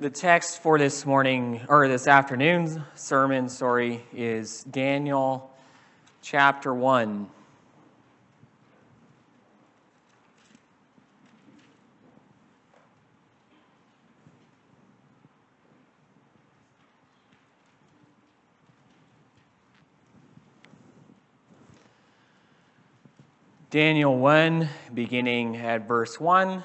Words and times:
The 0.00 0.08
text 0.08 0.62
for 0.62 0.78
this 0.78 1.04
morning, 1.04 1.60
or 1.68 1.86
this 1.86 2.06
afternoon's 2.06 2.78
sermon, 2.94 3.50
sorry, 3.50 4.02
is 4.14 4.64
Daniel 4.64 5.54
chapter 6.22 6.72
1. 6.72 7.28
Daniel 23.68 24.16
1, 24.16 24.66
beginning 24.94 25.58
at 25.58 25.86
verse 25.86 26.18
1. 26.18 26.64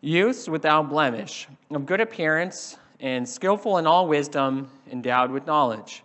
youths 0.00 0.48
without 0.48 0.88
blemish, 0.88 1.46
of 1.70 1.86
good 1.86 2.00
appearance, 2.00 2.78
and 3.00 3.28
skillful 3.28 3.78
in 3.78 3.86
all 3.86 4.06
wisdom, 4.06 4.70
endowed 4.90 5.30
with 5.30 5.46
knowledge, 5.46 6.02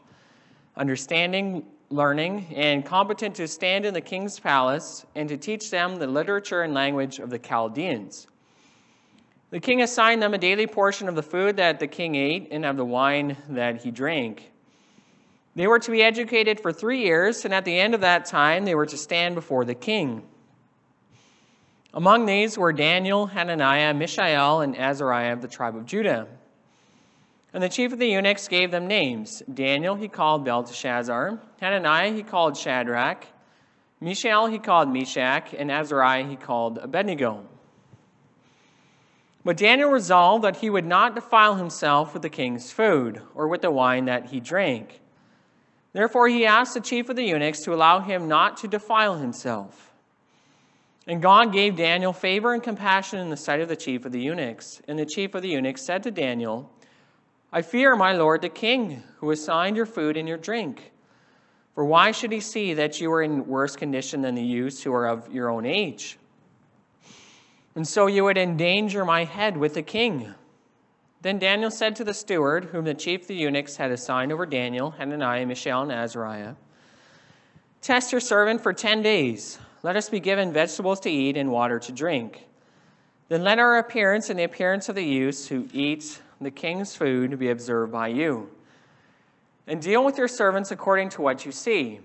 understanding, 0.76 1.66
learning, 1.90 2.46
and 2.56 2.86
competent 2.86 3.36
to 3.36 3.48
stand 3.48 3.86
in 3.86 3.94
the 3.94 4.02
king's 4.02 4.40
palace 4.40 5.06
and 5.16 5.30
to 5.30 5.38
teach 5.38 5.70
them 5.70 5.98
the 5.98 6.08
literature 6.08 6.64
and 6.64 6.74
language 6.74 7.20
of 7.20 7.30
the 7.30 7.40
Chaldeans. 7.40 8.28
The 9.52 9.60
king 9.60 9.82
assigned 9.82 10.22
them 10.22 10.34
a 10.34 10.38
daily 10.38 10.68
portion 10.68 11.08
of 11.08 11.16
the 11.16 11.24
food 11.24 11.56
that 11.58 11.80
the 11.80 11.88
king 11.88 12.16
ate 12.16 12.50
and 12.52 12.66
of 12.66 12.78
the 12.78 12.86
wine 12.86 13.38
that 13.50 13.82
he 13.82 13.92
drank. 13.92 14.52
They 15.56 15.68
were 15.68 15.80
to 15.80 15.92
be 15.92 16.04
educated 16.04 16.60
for 16.60 16.74
three 16.74 17.02
years, 17.04 17.46
and 17.46 17.54
at 17.54 17.64
the 17.64 17.80
end 17.80 17.94
of 17.94 18.02
that 18.02 18.26
time, 18.26 18.66
they 18.66 18.76
were 18.76 18.88
to 18.88 18.98
stand 18.98 19.36
before 19.36 19.64
the 19.64 19.76
king. 19.76 20.24
Among 21.96 22.26
these 22.26 22.58
were 22.58 22.74
Daniel, 22.74 23.26
Hananiah, 23.26 23.94
Mishael, 23.94 24.60
and 24.60 24.78
Azariah 24.78 25.32
of 25.32 25.42
the 25.42 25.48
tribe 25.48 25.78
of 25.78 25.86
Judah. 25.86 26.28
And 27.54 27.64
the 27.64 27.70
chief 27.70 27.94
of 27.94 28.00
the 28.00 28.08
eunuchs 28.08 28.50
gave 28.50 28.70
them 28.70 28.86
names. 28.86 29.42
Daniel 29.54 29.96
he 29.96 30.10
called 30.10 30.44
Belteshazzar, 30.44 31.40
Hananiah 31.62 32.12
he 32.12 32.22
called 32.22 32.58
Shadrach, 32.58 33.26
Mishael 34.02 34.48
he 34.48 34.60
called 34.60 34.90
Meshach, 34.90 35.54
and 35.58 35.72
Azariah 35.72 36.28
he 36.28 36.36
called 36.36 36.80
Abednego. 36.80 37.46
But 39.46 39.56
Daniel 39.56 39.90
resolved 39.90 40.44
that 40.44 40.58
he 40.58 40.70
would 40.70 40.86
not 40.86 41.16
defile 41.16 41.56
himself 41.56 42.14
with 42.14 42.24
the 42.24 42.30
king's 42.30 42.74
food 42.74 43.22
or 43.34 43.48
with 43.48 43.62
the 43.62 43.72
wine 43.72 44.04
that 44.06 44.26
he 44.26 44.42
drank. 44.42 45.00
Therefore, 45.94 46.28
he 46.28 46.46
asked 46.46 46.74
the 46.74 46.82
chief 46.82 47.08
of 47.08 47.16
the 47.16 47.24
eunuchs 47.24 47.62
to 47.62 47.74
allow 47.74 48.02
him 48.02 48.28
not 48.28 48.58
to 48.58 48.68
defile 48.68 49.16
himself. 49.16 49.95
And 51.08 51.22
God 51.22 51.54
gave 51.54 51.76
Daniel 51.76 52.14
favor 52.14 52.54
and 52.54 52.64
compassion 52.64 53.20
in 53.20 53.30
the 53.30 53.38
sight 53.38 53.60
of 53.60 53.68
the 53.68 53.76
chief 53.76 54.06
of 54.06 54.12
the 54.12 54.20
eunuchs. 54.20 54.82
And 54.88 54.98
the 54.98 55.06
chief 55.06 55.36
of 55.36 55.44
the 55.44 55.50
eunuchs 55.50 55.84
said 55.84 56.02
to 56.04 56.12
Daniel, 56.12 56.72
I 57.52 57.62
fear 57.62 57.96
my 57.96 58.14
lord 58.14 58.42
the 58.42 58.50
king, 58.50 59.04
who 59.18 59.32
assigned 59.32 59.78
your 59.78 59.86
food 59.86 60.18
and 60.18 60.28
your 60.28 60.38
drink. 60.38 60.92
For 61.76 61.86
why 61.86 62.12
should 62.12 62.32
he 62.32 62.40
see 62.40 62.74
that 62.74 63.00
you 63.00 63.12
are 63.12 63.22
in 63.22 63.48
worse 63.48 63.76
condition 63.76 64.22
than 64.22 64.34
the 64.34 64.44
youths 64.44 64.82
who 64.82 64.94
are 64.94 65.08
of 65.08 65.32
your 65.32 65.50
own 65.50 65.66
age? 65.66 66.18
And 67.76 67.88
so 67.88 68.08
you 68.08 68.24
would 68.24 68.38
endanger 68.38 69.06
my 69.06 69.26
head 69.26 69.58
with 69.58 69.74
the 69.76 69.84
king. 69.84 70.34
Then 71.22 71.38
Daniel 71.38 71.70
said 71.70 71.96
to 71.98 72.04
the 72.04 72.14
steward, 72.14 72.66
whom 72.66 72.86
the 72.86 72.94
chief 72.94 73.22
of 73.22 73.28
the 73.28 73.36
eunuchs 73.36 73.76
had 73.76 73.92
assigned 73.92 74.32
over 74.32 74.46
Daniel, 74.46 74.92
Hananiah, 74.92 75.46
Mishael, 75.46 75.84
and 75.84 75.92
Azariah, 75.92 76.56
Test 77.82 78.12
your 78.12 78.22
servant 78.22 78.62
for 78.62 78.74
ten 78.74 79.04
days. 79.04 79.60
Let 79.86 79.96
us 79.96 80.10
be 80.10 80.20
given 80.20 80.52
vegetables 80.52 81.00
to 81.02 81.12
eat 81.12 81.38
and 81.38 81.52
water 81.52 81.78
to 81.78 81.92
drink. 81.92 82.48
Then 83.30 83.44
let 83.44 83.60
our 83.60 83.78
appearance 83.78 84.32
and 84.32 84.40
the 84.40 84.44
appearance 84.44 84.90
of 84.90 84.96
the 84.96 85.06
youths 85.06 85.48
who 85.48 85.70
eat 85.74 86.24
the 86.42 86.50
king's 86.50 86.96
food 86.96 87.38
be 87.38 87.52
observed 87.52 87.92
by 87.92 88.08
you. 88.08 88.50
And 89.68 89.80
deal 89.80 90.04
with 90.04 90.18
your 90.18 90.28
servants 90.28 90.72
according 90.72 91.10
to 91.10 91.22
what 91.22 91.46
you 91.46 91.52
see. 91.52 92.00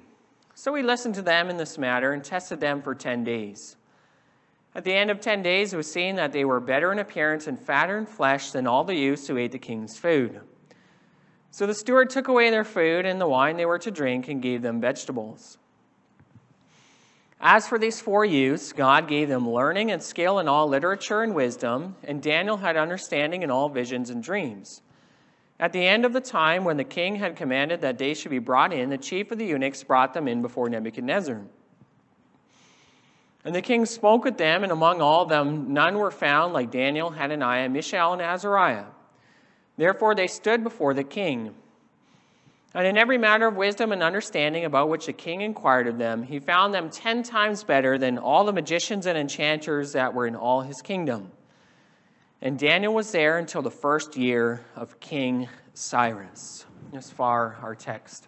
So 0.54 0.72
we 0.72 0.82
listened 0.82 1.14
to 1.14 1.22
them 1.22 1.48
in 1.48 1.56
this 1.56 1.78
matter 1.78 2.12
and 2.12 2.22
tested 2.22 2.60
them 2.60 2.82
for 2.82 2.94
ten 2.94 3.24
days. 3.24 3.76
At 4.74 4.84
the 4.84 4.92
end 4.92 5.10
of 5.10 5.22
ten 5.22 5.42
days, 5.42 5.72
it 5.72 5.78
was 5.78 5.90
seen 5.90 6.16
that 6.16 6.32
they 6.32 6.44
were 6.44 6.60
better 6.60 6.92
in 6.92 6.98
appearance 6.98 7.46
and 7.46 7.58
fatter 7.58 7.96
in 7.96 8.04
flesh 8.04 8.50
than 8.50 8.66
all 8.66 8.84
the 8.84 8.94
youths 8.94 9.26
who 9.26 9.38
ate 9.38 9.52
the 9.52 9.58
king's 9.58 9.96
food. 9.96 10.38
So 11.50 11.66
the 11.66 11.72
steward 11.72 12.10
took 12.10 12.28
away 12.28 12.50
their 12.50 12.62
food 12.62 13.06
and 13.06 13.18
the 13.18 13.26
wine 13.26 13.56
they 13.56 13.64
were 13.64 13.78
to 13.78 13.90
drink 13.90 14.28
and 14.28 14.42
gave 14.42 14.60
them 14.60 14.82
vegetables. 14.82 15.56
As 17.40 17.66
for 17.66 17.78
these 17.78 18.00
four 18.00 18.24
youths, 18.24 18.72
God 18.72 19.08
gave 19.08 19.28
them 19.28 19.48
learning 19.48 19.90
and 19.90 20.02
skill 20.02 20.40
in 20.40 20.48
all 20.48 20.68
literature 20.68 21.22
and 21.22 21.34
wisdom, 21.34 21.96
and 22.04 22.22
Daniel 22.22 22.58
had 22.58 22.76
understanding 22.76 23.42
in 23.42 23.50
all 23.50 23.70
visions 23.70 24.10
and 24.10 24.22
dreams. 24.22 24.82
At 25.58 25.72
the 25.72 25.86
end 25.86 26.04
of 26.04 26.12
the 26.12 26.20
time, 26.20 26.64
when 26.64 26.76
the 26.76 26.84
king 26.84 27.16
had 27.16 27.36
commanded 27.36 27.80
that 27.80 27.96
they 27.96 28.12
should 28.12 28.30
be 28.30 28.38
brought 28.38 28.74
in, 28.74 28.90
the 28.90 28.98
chief 28.98 29.30
of 29.30 29.38
the 29.38 29.46
eunuchs 29.46 29.82
brought 29.82 30.12
them 30.12 30.28
in 30.28 30.42
before 30.42 30.68
Nebuchadnezzar. 30.68 31.40
And 33.42 33.54
the 33.54 33.62
king 33.62 33.86
spoke 33.86 34.24
with 34.24 34.36
them, 34.36 34.62
and 34.62 34.72
among 34.72 35.00
all 35.00 35.24
them 35.24 35.72
none 35.72 35.96
were 35.98 36.10
found 36.10 36.52
like 36.52 36.70
Daniel, 36.70 37.10
Hananiah, 37.10 37.70
Mishael, 37.70 38.12
and 38.12 38.20
Azariah. 38.20 38.84
Therefore 39.78 40.14
they 40.14 40.26
stood 40.26 40.62
before 40.62 40.92
the 40.92 41.04
king. 41.04 41.54
And 42.72 42.86
in 42.86 42.96
every 42.96 43.18
matter 43.18 43.48
of 43.48 43.56
wisdom 43.56 43.90
and 43.90 44.02
understanding 44.02 44.64
about 44.64 44.88
which 44.88 45.06
the 45.06 45.12
king 45.12 45.40
inquired 45.40 45.88
of 45.88 45.98
them, 45.98 46.22
he 46.22 46.38
found 46.38 46.72
them 46.72 46.88
ten 46.88 47.22
times 47.24 47.64
better 47.64 47.98
than 47.98 48.16
all 48.16 48.44
the 48.44 48.52
magicians 48.52 49.06
and 49.06 49.18
enchanters 49.18 49.92
that 49.92 50.14
were 50.14 50.26
in 50.26 50.36
all 50.36 50.60
his 50.60 50.80
kingdom. 50.80 51.32
And 52.40 52.58
Daniel 52.58 52.94
was 52.94 53.10
there 53.10 53.38
until 53.38 53.60
the 53.60 53.70
first 53.70 54.16
year 54.16 54.64
of 54.76 55.00
King 55.00 55.48
Cyrus. 55.74 56.64
As 56.92 57.10
far 57.10 57.58
our 57.60 57.74
text. 57.74 58.26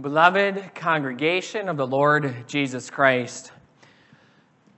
Beloved 0.00 0.76
congregation 0.76 1.68
of 1.68 1.76
the 1.76 1.86
Lord 1.86 2.32
Jesus 2.46 2.88
Christ, 2.88 3.50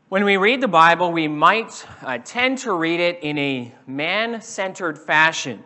when 0.08 0.24
we 0.24 0.38
read 0.38 0.62
the 0.62 0.68
Bible, 0.68 1.12
we 1.12 1.28
might 1.28 1.86
uh, 2.00 2.16
tend 2.24 2.56
to 2.58 2.72
read 2.72 3.00
it 3.00 3.18
in 3.20 3.36
a 3.36 3.70
man 3.86 4.40
centered 4.40 4.98
fashion. 4.98 5.62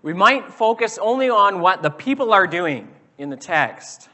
We 0.00 0.14
might 0.14 0.50
focus 0.50 0.96
only 0.96 1.28
on 1.28 1.60
what 1.60 1.82
the 1.82 1.90
people 1.90 2.32
are 2.32 2.46
doing 2.46 2.88
in 3.18 3.28
the 3.28 3.36
text. 3.36 4.08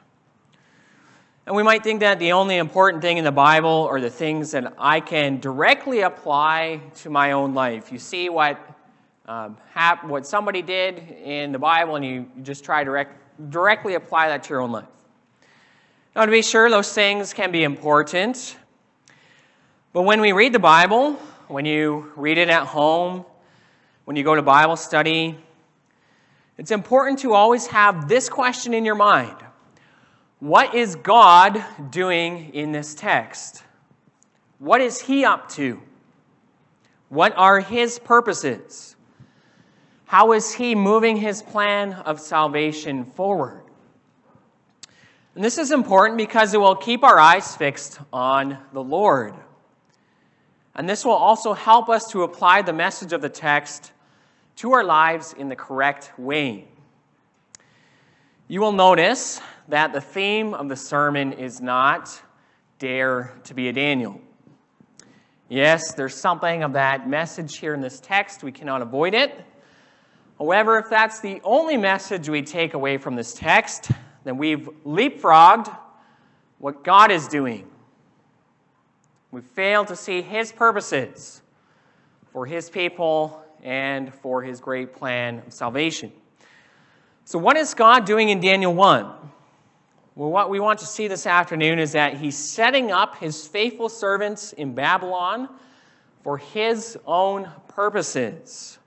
And 1.46 1.54
we 1.54 1.62
might 1.62 1.84
think 1.84 2.00
that 2.00 2.18
the 2.18 2.32
only 2.32 2.56
important 2.56 3.00
thing 3.00 3.18
in 3.18 3.24
the 3.24 3.30
Bible 3.30 3.86
are 3.88 4.00
the 4.00 4.10
things 4.10 4.50
that 4.50 4.74
I 4.76 4.98
can 4.98 5.38
directly 5.38 6.00
apply 6.00 6.80
to 6.96 7.10
my 7.10 7.30
own 7.30 7.54
life. 7.54 7.92
You 7.92 8.00
see 8.00 8.28
what, 8.28 8.58
um, 9.26 9.56
hap- 9.72 10.04
what 10.04 10.26
somebody 10.26 10.62
did 10.62 10.98
in 10.98 11.52
the 11.52 11.60
Bible, 11.60 11.94
and 11.94 12.04
you, 12.04 12.28
just 12.42 12.64
try 12.64 12.82
to 12.82 12.90
directly 13.50 13.94
apply 13.94 14.28
that 14.28 14.44
to 14.44 14.50
your 14.50 14.60
own 14.60 14.72
life. 14.72 14.86
Now, 16.14 16.24
to 16.24 16.30
be 16.30 16.42
sure, 16.42 16.70
those 16.70 16.92
things 16.92 17.32
can 17.32 17.50
be 17.50 17.64
important. 17.64 18.56
But 19.92 20.02
when 20.02 20.20
we 20.20 20.32
read 20.32 20.52
the 20.52 20.60
Bible, 20.60 21.14
when 21.48 21.64
you 21.64 22.12
read 22.16 22.38
it 22.38 22.48
at 22.48 22.66
home, 22.66 23.24
when 24.04 24.16
you 24.16 24.22
go 24.22 24.34
to 24.34 24.42
Bible 24.42 24.76
study, 24.76 25.38
it's 26.56 26.70
important 26.70 27.18
to 27.20 27.32
always 27.32 27.66
have 27.68 28.08
this 28.08 28.28
question 28.28 28.74
in 28.74 28.84
your 28.84 28.94
mind 28.94 29.36
What 30.38 30.74
is 30.74 30.94
God 30.96 31.64
doing 31.90 32.54
in 32.54 32.72
this 32.72 32.94
text? 32.94 33.62
What 34.58 34.80
is 34.80 35.00
He 35.00 35.24
up 35.24 35.48
to? 35.50 35.80
What 37.08 37.36
are 37.36 37.60
His 37.60 37.98
purposes? 37.98 38.93
How 40.06 40.32
is 40.32 40.52
he 40.52 40.74
moving 40.74 41.16
his 41.16 41.42
plan 41.42 41.92
of 41.92 42.20
salvation 42.20 43.04
forward? 43.04 43.62
And 45.34 45.42
this 45.42 45.58
is 45.58 45.72
important 45.72 46.18
because 46.18 46.54
it 46.54 46.58
will 46.58 46.76
keep 46.76 47.02
our 47.02 47.18
eyes 47.18 47.56
fixed 47.56 47.98
on 48.12 48.58
the 48.72 48.82
Lord. 48.82 49.34
And 50.76 50.88
this 50.88 51.04
will 51.04 51.12
also 51.12 51.52
help 51.52 51.88
us 51.88 52.10
to 52.10 52.22
apply 52.22 52.62
the 52.62 52.72
message 52.72 53.12
of 53.12 53.20
the 53.20 53.28
text 53.28 53.92
to 54.56 54.72
our 54.72 54.84
lives 54.84 55.34
in 55.36 55.48
the 55.48 55.56
correct 55.56 56.12
way. 56.18 56.68
You 58.46 58.60
will 58.60 58.72
notice 58.72 59.40
that 59.68 59.92
the 59.92 60.00
theme 60.00 60.54
of 60.54 60.68
the 60.68 60.76
sermon 60.76 61.32
is 61.32 61.60
not 61.60 62.20
dare 62.78 63.32
to 63.44 63.54
be 63.54 63.68
a 63.68 63.72
Daniel. 63.72 64.20
Yes, 65.48 65.94
there's 65.94 66.14
something 66.14 66.62
of 66.62 66.74
that 66.74 67.08
message 67.08 67.56
here 67.56 67.74
in 67.74 67.80
this 67.80 68.00
text. 68.00 68.42
We 68.42 68.52
cannot 68.52 68.82
avoid 68.82 69.14
it. 69.14 69.44
However, 70.44 70.78
if 70.78 70.90
that's 70.90 71.20
the 71.20 71.40
only 71.42 71.78
message 71.78 72.28
we 72.28 72.42
take 72.42 72.74
away 72.74 72.98
from 72.98 73.16
this 73.16 73.32
text, 73.32 73.90
then 74.24 74.36
we've 74.36 74.68
leapfrogged 74.84 75.74
what 76.58 76.84
God 76.84 77.10
is 77.10 77.28
doing. 77.28 77.66
We 79.30 79.40
fail 79.40 79.86
to 79.86 79.96
see 79.96 80.20
His 80.20 80.52
purposes 80.52 81.40
for 82.30 82.44
His 82.44 82.68
people 82.68 83.42
and 83.62 84.12
for 84.12 84.42
His 84.42 84.60
great 84.60 84.92
plan 84.92 85.42
of 85.46 85.54
salvation. 85.54 86.12
So, 87.24 87.38
what 87.38 87.56
is 87.56 87.72
God 87.72 88.04
doing 88.04 88.28
in 88.28 88.42
Daniel 88.42 88.74
1? 88.74 89.06
Well, 90.14 90.30
what 90.30 90.50
we 90.50 90.60
want 90.60 90.78
to 90.80 90.86
see 90.86 91.08
this 91.08 91.26
afternoon 91.26 91.78
is 91.78 91.92
that 91.92 92.18
He's 92.18 92.36
setting 92.36 92.92
up 92.92 93.16
His 93.16 93.46
faithful 93.46 93.88
servants 93.88 94.52
in 94.52 94.74
Babylon 94.74 95.48
for 96.22 96.36
His 96.36 96.98
own 97.06 97.48
purposes. 97.66 98.78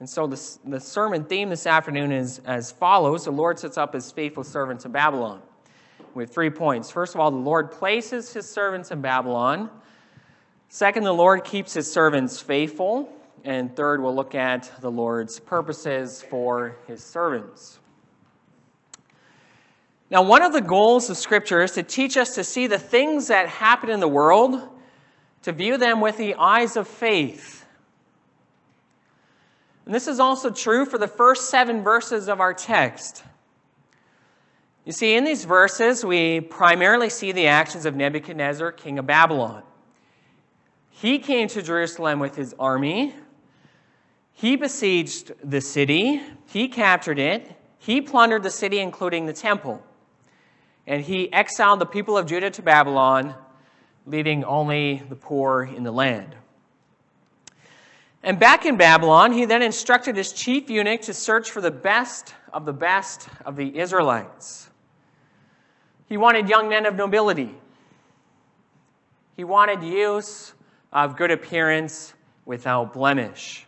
And 0.00 0.08
so 0.08 0.26
the, 0.26 0.58
the 0.64 0.80
sermon 0.80 1.24
theme 1.24 1.48
this 1.50 1.66
afternoon 1.66 2.12
is 2.12 2.40
as 2.44 2.72
follows 2.72 3.24
The 3.24 3.30
Lord 3.30 3.58
sets 3.58 3.78
up 3.78 3.94
his 3.94 4.10
faithful 4.10 4.44
servants 4.44 4.84
in 4.84 4.92
Babylon. 4.92 5.40
Have 6.16 6.30
three 6.30 6.50
points. 6.50 6.90
First 6.90 7.14
of 7.14 7.20
all, 7.20 7.30
the 7.30 7.36
Lord 7.36 7.72
places 7.72 8.32
his 8.32 8.48
servants 8.48 8.90
in 8.90 9.00
Babylon. 9.00 9.68
Second, 10.68 11.04
the 11.04 11.12
Lord 11.12 11.44
keeps 11.44 11.74
his 11.74 11.90
servants 11.90 12.40
faithful. 12.40 13.12
And 13.44 13.74
third, 13.74 14.02
we'll 14.02 14.14
look 14.14 14.34
at 14.34 14.70
the 14.80 14.90
Lord's 14.90 15.38
purposes 15.40 16.22
for 16.22 16.76
his 16.86 17.02
servants. 17.02 17.78
Now, 20.10 20.22
one 20.22 20.42
of 20.42 20.52
the 20.52 20.60
goals 20.60 21.10
of 21.10 21.16
Scripture 21.16 21.62
is 21.62 21.72
to 21.72 21.82
teach 21.82 22.16
us 22.16 22.34
to 22.36 22.44
see 22.44 22.66
the 22.66 22.78
things 22.78 23.28
that 23.28 23.48
happen 23.48 23.90
in 23.90 24.00
the 24.00 24.08
world, 24.08 24.68
to 25.42 25.52
view 25.52 25.76
them 25.76 26.00
with 26.00 26.16
the 26.16 26.34
eyes 26.36 26.76
of 26.76 26.86
faith 26.86 27.63
and 29.86 29.94
this 29.94 30.08
is 30.08 30.18
also 30.18 30.50
true 30.50 30.86
for 30.86 30.98
the 30.98 31.08
first 31.08 31.50
seven 31.50 31.82
verses 31.82 32.28
of 32.28 32.40
our 32.40 32.54
text. 32.54 33.22
You 34.84 34.92
see, 34.92 35.14
in 35.14 35.24
these 35.24 35.44
verses, 35.44 36.04
we 36.04 36.40
primarily 36.40 37.10
see 37.10 37.32
the 37.32 37.46
actions 37.46 37.86
of 37.86 37.94
Nebuchadnezzar, 37.96 38.72
king 38.72 38.98
of 38.98 39.06
Babylon. 39.06 39.62
He 40.90 41.18
came 41.18 41.48
to 41.48 41.62
Jerusalem 41.62 42.18
with 42.18 42.36
his 42.36 42.54
army. 42.58 43.14
He 44.32 44.56
besieged 44.56 45.32
the 45.42 45.60
city. 45.60 46.20
He 46.46 46.68
captured 46.68 47.18
it. 47.18 47.50
He 47.78 48.00
plundered 48.00 48.42
the 48.42 48.50
city, 48.50 48.78
including 48.78 49.26
the 49.26 49.32
temple. 49.32 49.82
And 50.86 51.02
he 51.02 51.32
exiled 51.32 51.80
the 51.80 51.86
people 51.86 52.16
of 52.16 52.26
Judah 52.26 52.50
to 52.50 52.62
Babylon, 52.62 53.34
leaving 54.06 54.44
only 54.44 55.02
the 55.08 55.16
poor 55.16 55.62
in 55.62 55.82
the 55.82 55.92
land. 55.92 56.34
And 58.24 58.38
back 58.38 58.64
in 58.64 58.78
Babylon, 58.78 59.32
he 59.32 59.44
then 59.44 59.60
instructed 59.60 60.16
his 60.16 60.32
chief 60.32 60.70
eunuch 60.70 61.02
to 61.02 61.12
search 61.12 61.50
for 61.50 61.60
the 61.60 61.70
best 61.70 62.34
of 62.54 62.64
the 62.64 62.72
best 62.72 63.28
of 63.44 63.54
the 63.54 63.78
Israelites. 63.78 64.70
He 66.06 66.16
wanted 66.16 66.48
young 66.48 66.70
men 66.70 66.86
of 66.86 66.94
nobility. 66.94 67.54
He 69.36 69.44
wanted 69.44 69.82
youths 69.82 70.54
of 70.90 71.18
good 71.18 71.30
appearance 71.30 72.14
without 72.46 72.94
blemish. 72.94 73.66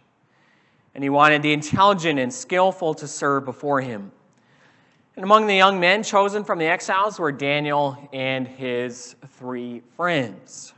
And 0.94 1.04
he 1.04 1.10
wanted 1.10 1.42
the 1.42 1.52
intelligent 1.52 2.18
and 2.18 2.32
skillful 2.32 2.94
to 2.94 3.06
serve 3.06 3.44
before 3.44 3.82
him. 3.82 4.10
And 5.16 5.24
among 5.24 5.46
the 5.46 5.54
young 5.54 5.78
men 5.78 6.02
chosen 6.02 6.44
from 6.44 6.58
the 6.58 6.66
exiles 6.66 7.18
were 7.18 7.32
Daniel 7.32 8.08
and 8.10 8.48
his 8.48 9.16
three 9.32 9.82
friends. 9.96 10.72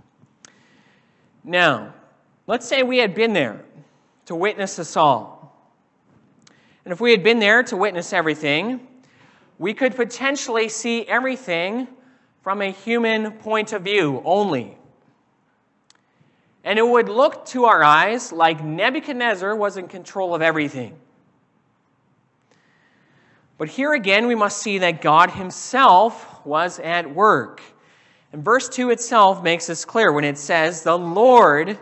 Now, 1.44 1.94
let's 2.48 2.66
say 2.66 2.82
we 2.82 2.98
had 2.98 3.14
been 3.14 3.32
there 3.32 3.64
to 4.28 4.34
witness 4.34 4.76
this 4.76 4.94
all. 4.94 5.56
And 6.84 6.92
if 6.92 7.00
we 7.00 7.12
had 7.12 7.22
been 7.22 7.38
there 7.38 7.62
to 7.62 7.78
witness 7.78 8.12
everything, 8.12 8.86
we 9.58 9.72
could 9.72 9.96
potentially 9.96 10.68
see 10.68 11.06
everything 11.06 11.88
from 12.42 12.60
a 12.60 12.70
human 12.70 13.32
point 13.32 13.72
of 13.72 13.82
view 13.82 14.20
only. 14.26 14.76
And 16.62 16.78
it 16.78 16.86
would 16.86 17.08
look 17.08 17.46
to 17.46 17.64
our 17.64 17.82
eyes 17.82 18.30
like 18.30 18.62
Nebuchadnezzar 18.62 19.56
was 19.56 19.78
in 19.78 19.88
control 19.88 20.34
of 20.34 20.42
everything. 20.42 20.94
But 23.56 23.68
here 23.68 23.94
again, 23.94 24.26
we 24.26 24.34
must 24.34 24.58
see 24.58 24.76
that 24.76 25.00
God 25.00 25.30
Himself 25.30 26.44
was 26.44 26.78
at 26.80 27.14
work. 27.14 27.62
And 28.34 28.44
verse 28.44 28.68
2 28.68 28.90
itself 28.90 29.42
makes 29.42 29.68
this 29.68 29.86
clear 29.86 30.12
when 30.12 30.24
it 30.24 30.36
says, 30.36 30.82
The 30.82 30.98
Lord 30.98 31.78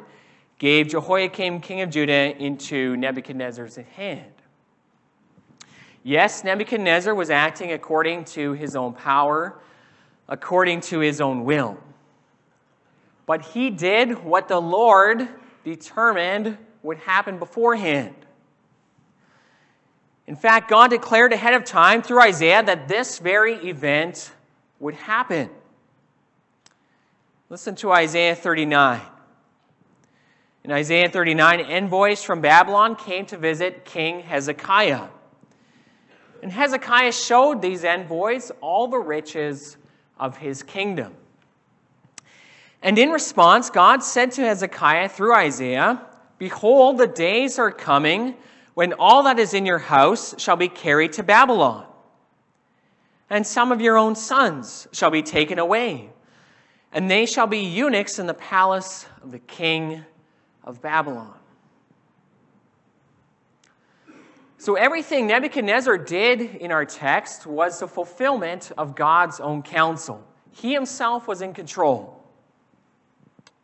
gave 0.58 0.88
Jehoiakim, 0.88 1.60
king 1.60 1.82
of 1.82 1.90
Judah, 1.90 2.36
into 2.36 2.96
Nebuchadnezzar's 2.96 3.76
hand. 3.76 4.32
Yes, 6.02 6.44
Nebuchadnezzar 6.44 7.14
was 7.14 7.30
acting 7.30 7.72
according 7.72 8.24
to 8.26 8.52
his 8.52 8.76
own 8.76 8.92
power, 8.92 9.58
according 10.28 10.80
to 10.82 11.00
his 11.00 11.20
own 11.20 11.44
will. 11.44 11.78
But 13.26 13.42
he 13.42 13.70
did 13.70 14.22
what 14.22 14.48
the 14.48 14.60
Lord 14.60 15.28
determined 15.64 16.58
would 16.82 16.98
happen 16.98 17.38
beforehand. 17.38 18.14
In 20.28 20.36
fact, 20.36 20.70
God 20.70 20.90
declared 20.90 21.32
ahead 21.32 21.54
of 21.54 21.64
time 21.64 22.02
through 22.02 22.20
Isaiah 22.20 22.62
that 22.62 22.88
this 22.88 23.18
very 23.18 23.54
event 23.68 24.32
would 24.78 24.94
happen. 24.94 25.50
Listen 27.48 27.74
to 27.76 27.92
Isaiah 27.92 28.34
39. 28.34 29.00
In 30.66 30.72
Isaiah 30.72 31.08
39, 31.08 31.60
envoys 31.60 32.24
from 32.24 32.40
Babylon 32.40 32.96
came 32.96 33.24
to 33.26 33.36
visit 33.36 33.84
King 33.84 34.18
Hezekiah. 34.18 35.06
And 36.42 36.50
Hezekiah 36.50 37.12
showed 37.12 37.62
these 37.62 37.84
envoys 37.84 38.50
all 38.60 38.88
the 38.88 38.98
riches 38.98 39.76
of 40.18 40.36
his 40.38 40.64
kingdom. 40.64 41.14
And 42.82 42.98
in 42.98 43.10
response, 43.10 43.70
God 43.70 44.02
said 44.02 44.32
to 44.32 44.40
Hezekiah 44.40 45.08
through 45.08 45.36
Isaiah, 45.36 46.02
Behold, 46.36 46.98
the 46.98 47.06
days 47.06 47.60
are 47.60 47.70
coming 47.70 48.34
when 48.74 48.92
all 48.94 49.22
that 49.22 49.38
is 49.38 49.54
in 49.54 49.66
your 49.66 49.78
house 49.78 50.34
shall 50.36 50.56
be 50.56 50.68
carried 50.68 51.12
to 51.12 51.22
Babylon, 51.22 51.86
and 53.30 53.46
some 53.46 53.70
of 53.70 53.80
your 53.80 53.96
own 53.96 54.16
sons 54.16 54.88
shall 54.90 55.12
be 55.12 55.22
taken 55.22 55.60
away, 55.60 56.10
and 56.90 57.08
they 57.08 57.24
shall 57.24 57.46
be 57.46 57.60
eunuchs 57.60 58.18
in 58.18 58.26
the 58.26 58.34
palace 58.34 59.06
of 59.22 59.30
the 59.30 59.38
king 59.38 60.04
Babylon. 60.82 61.34
So, 64.58 64.74
everything 64.74 65.26
Nebuchadnezzar 65.26 65.98
did 65.98 66.40
in 66.40 66.72
our 66.72 66.84
text 66.84 67.46
was 67.46 67.78
the 67.80 67.86
fulfillment 67.86 68.72
of 68.76 68.96
God's 68.96 69.38
own 69.38 69.62
counsel. 69.62 70.26
He 70.50 70.72
himself 70.72 71.28
was 71.28 71.42
in 71.42 71.52
control. 71.52 72.24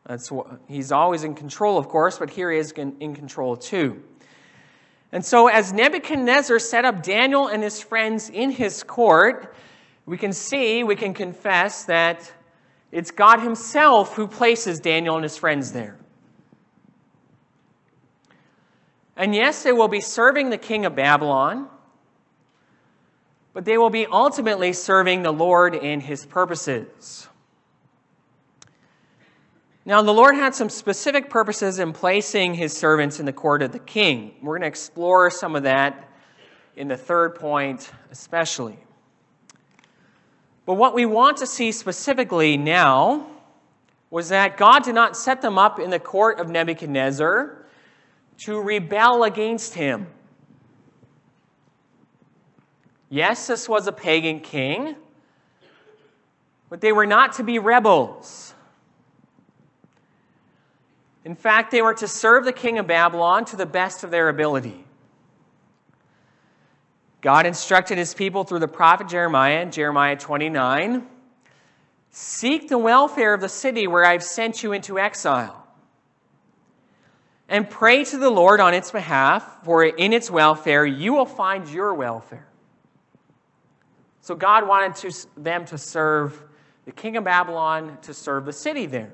That's 0.06 0.30
what, 0.30 0.60
he's 0.68 0.92
always 0.92 1.24
in 1.24 1.34
control, 1.34 1.78
of 1.78 1.88
course, 1.88 2.18
but 2.18 2.30
here 2.30 2.50
he 2.50 2.58
is 2.58 2.72
in, 2.72 2.96
in 3.00 3.14
control 3.14 3.56
too. 3.56 4.02
And 5.12 5.24
so, 5.24 5.48
as 5.48 5.72
Nebuchadnezzar 5.72 6.58
set 6.58 6.84
up 6.84 7.02
Daniel 7.02 7.48
and 7.48 7.62
his 7.62 7.82
friends 7.82 8.30
in 8.30 8.50
his 8.50 8.82
court, 8.82 9.54
we 10.06 10.18
can 10.18 10.32
see, 10.32 10.84
we 10.84 10.96
can 10.96 11.14
confess 11.14 11.84
that 11.84 12.32
it's 12.90 13.10
God 13.10 13.40
Himself 13.40 14.14
who 14.14 14.26
places 14.26 14.80
Daniel 14.80 15.16
and 15.16 15.22
his 15.22 15.36
friends 15.36 15.72
there. 15.72 15.96
And 19.22 19.36
yes, 19.36 19.62
they 19.62 19.70
will 19.70 19.86
be 19.86 20.00
serving 20.00 20.50
the 20.50 20.58
king 20.58 20.84
of 20.84 20.96
Babylon, 20.96 21.68
but 23.52 23.64
they 23.64 23.78
will 23.78 23.88
be 23.88 24.04
ultimately 24.04 24.72
serving 24.72 25.22
the 25.22 25.32
Lord 25.32 25.76
in 25.76 26.00
his 26.00 26.26
purposes. 26.26 27.28
Now, 29.84 30.02
the 30.02 30.12
Lord 30.12 30.34
had 30.34 30.56
some 30.56 30.68
specific 30.68 31.30
purposes 31.30 31.78
in 31.78 31.92
placing 31.92 32.54
his 32.54 32.76
servants 32.76 33.20
in 33.20 33.26
the 33.26 33.32
court 33.32 33.62
of 33.62 33.70
the 33.70 33.78
king. 33.78 34.34
We're 34.42 34.54
going 34.54 34.62
to 34.62 34.66
explore 34.66 35.30
some 35.30 35.54
of 35.54 35.62
that 35.62 36.08
in 36.74 36.88
the 36.88 36.96
third 36.96 37.36
point, 37.36 37.92
especially. 38.10 38.76
But 40.66 40.74
what 40.74 40.94
we 40.94 41.06
want 41.06 41.36
to 41.36 41.46
see 41.46 41.70
specifically 41.70 42.56
now 42.56 43.28
was 44.10 44.30
that 44.30 44.56
God 44.56 44.82
did 44.82 44.96
not 44.96 45.16
set 45.16 45.42
them 45.42 45.58
up 45.58 45.78
in 45.78 45.90
the 45.90 46.00
court 46.00 46.40
of 46.40 46.50
Nebuchadnezzar 46.50 47.61
to 48.44 48.60
rebel 48.60 49.24
against 49.24 49.74
him. 49.74 50.06
Yes, 53.08 53.46
this 53.46 53.68
was 53.68 53.86
a 53.86 53.92
pagan 53.92 54.40
king, 54.40 54.96
but 56.68 56.80
they 56.80 56.92
were 56.92 57.06
not 57.06 57.34
to 57.34 57.44
be 57.44 57.58
rebels. 57.58 58.54
In 61.24 61.36
fact, 61.36 61.70
they 61.70 61.82
were 61.82 61.94
to 61.94 62.08
serve 62.08 62.44
the 62.44 62.52
king 62.52 62.78
of 62.78 62.86
Babylon 62.86 63.44
to 63.46 63.56
the 63.56 63.66
best 63.66 64.02
of 64.02 64.10
their 64.10 64.28
ability. 64.28 64.84
God 67.20 67.46
instructed 67.46 67.98
his 67.98 68.14
people 68.14 68.42
through 68.42 68.58
the 68.58 68.68
prophet 68.68 69.08
Jeremiah, 69.08 69.60
in 69.60 69.70
Jeremiah 69.70 70.16
29 70.16 71.06
Seek 72.14 72.68
the 72.68 72.76
welfare 72.76 73.32
of 73.32 73.40
the 73.40 73.48
city 73.48 73.86
where 73.86 74.04
I've 74.04 74.22
sent 74.22 74.62
you 74.62 74.72
into 74.72 74.98
exile, 74.98 75.61
and 77.52 77.68
pray 77.68 78.02
to 78.02 78.16
the 78.16 78.30
Lord 78.30 78.60
on 78.60 78.72
its 78.72 78.90
behalf, 78.90 79.62
for 79.62 79.84
in 79.84 80.14
its 80.14 80.30
welfare 80.30 80.86
you 80.86 81.12
will 81.12 81.26
find 81.26 81.68
your 81.68 81.92
welfare. 81.92 82.48
So 84.22 84.34
God 84.34 84.66
wanted 84.66 84.94
to, 84.96 85.26
them 85.36 85.66
to 85.66 85.76
serve 85.76 86.42
the 86.86 86.92
king 86.92 87.18
of 87.18 87.24
Babylon, 87.24 87.98
to 88.02 88.14
serve 88.14 88.46
the 88.46 88.54
city 88.54 88.86
there. 88.86 89.12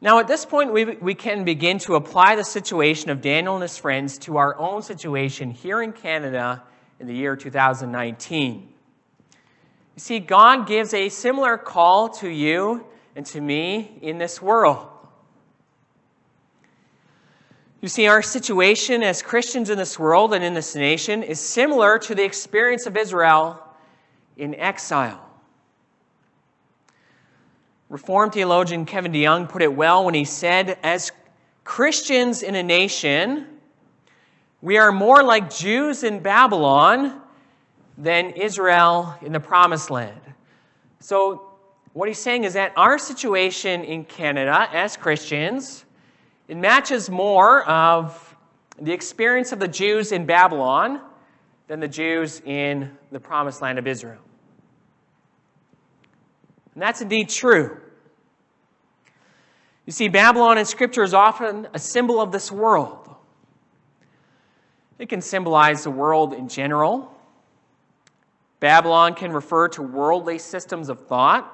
Now, 0.00 0.18
at 0.18 0.26
this 0.26 0.46
point, 0.46 0.72
we, 0.72 0.86
we 0.96 1.14
can 1.14 1.44
begin 1.44 1.78
to 1.80 1.94
apply 1.94 2.36
the 2.36 2.44
situation 2.44 3.10
of 3.10 3.20
Daniel 3.20 3.54
and 3.54 3.62
his 3.62 3.76
friends 3.76 4.16
to 4.20 4.38
our 4.38 4.58
own 4.58 4.80
situation 4.80 5.50
here 5.50 5.82
in 5.82 5.92
Canada 5.92 6.62
in 7.00 7.06
the 7.06 7.14
year 7.14 7.36
2019. 7.36 8.54
You 8.62 10.00
see, 10.00 10.20
God 10.20 10.66
gives 10.66 10.94
a 10.94 11.10
similar 11.10 11.58
call 11.58 12.08
to 12.20 12.28
you 12.28 12.86
and 13.14 13.26
to 13.26 13.40
me 13.42 13.98
in 14.00 14.16
this 14.16 14.40
world. 14.40 14.88
You 17.84 17.88
see, 17.88 18.06
our 18.06 18.22
situation 18.22 19.02
as 19.02 19.20
Christians 19.20 19.68
in 19.68 19.76
this 19.76 19.98
world 19.98 20.32
and 20.32 20.42
in 20.42 20.54
this 20.54 20.74
nation 20.74 21.22
is 21.22 21.38
similar 21.38 21.98
to 21.98 22.14
the 22.14 22.24
experience 22.24 22.86
of 22.86 22.96
Israel 22.96 23.62
in 24.38 24.54
exile. 24.54 25.20
Reformed 27.90 28.32
theologian 28.32 28.86
Kevin 28.86 29.12
DeYoung 29.12 29.50
put 29.50 29.60
it 29.60 29.70
well 29.70 30.06
when 30.06 30.14
he 30.14 30.24
said, 30.24 30.78
As 30.82 31.12
Christians 31.64 32.42
in 32.42 32.54
a 32.54 32.62
nation, 32.62 33.48
we 34.62 34.78
are 34.78 34.90
more 34.90 35.22
like 35.22 35.54
Jews 35.54 36.04
in 36.04 36.20
Babylon 36.20 37.20
than 37.98 38.30
Israel 38.30 39.14
in 39.20 39.32
the 39.32 39.40
promised 39.40 39.90
land. 39.90 40.22
So, 41.00 41.50
what 41.92 42.08
he's 42.08 42.18
saying 42.18 42.44
is 42.44 42.54
that 42.54 42.72
our 42.78 42.96
situation 42.96 43.84
in 43.84 44.06
Canada 44.06 44.70
as 44.72 44.96
Christians, 44.96 45.84
it 46.48 46.56
matches 46.56 47.08
more 47.08 47.64
of 47.68 48.36
the 48.80 48.92
experience 48.92 49.52
of 49.52 49.58
the 49.58 49.68
Jews 49.68 50.12
in 50.12 50.26
Babylon 50.26 51.00
than 51.68 51.80
the 51.80 51.88
Jews 51.88 52.42
in 52.44 52.90
the 53.10 53.20
promised 53.20 53.62
land 53.62 53.78
of 53.78 53.86
Israel. 53.86 54.20
And 56.74 56.82
that's 56.82 57.00
indeed 57.00 57.28
true. 57.28 57.80
You 59.86 59.92
see, 59.92 60.08
Babylon 60.08 60.58
in 60.58 60.64
Scripture 60.64 61.02
is 61.02 61.14
often 61.14 61.68
a 61.72 61.78
symbol 61.78 62.20
of 62.20 62.32
this 62.32 62.50
world. 62.50 63.14
It 64.98 65.08
can 65.08 65.20
symbolize 65.20 65.84
the 65.84 65.90
world 65.90 66.32
in 66.32 66.48
general. 66.48 67.12
Babylon 68.60 69.14
can 69.14 69.32
refer 69.32 69.68
to 69.68 69.82
worldly 69.82 70.38
systems 70.38 70.88
of 70.88 71.06
thought. 71.06 71.50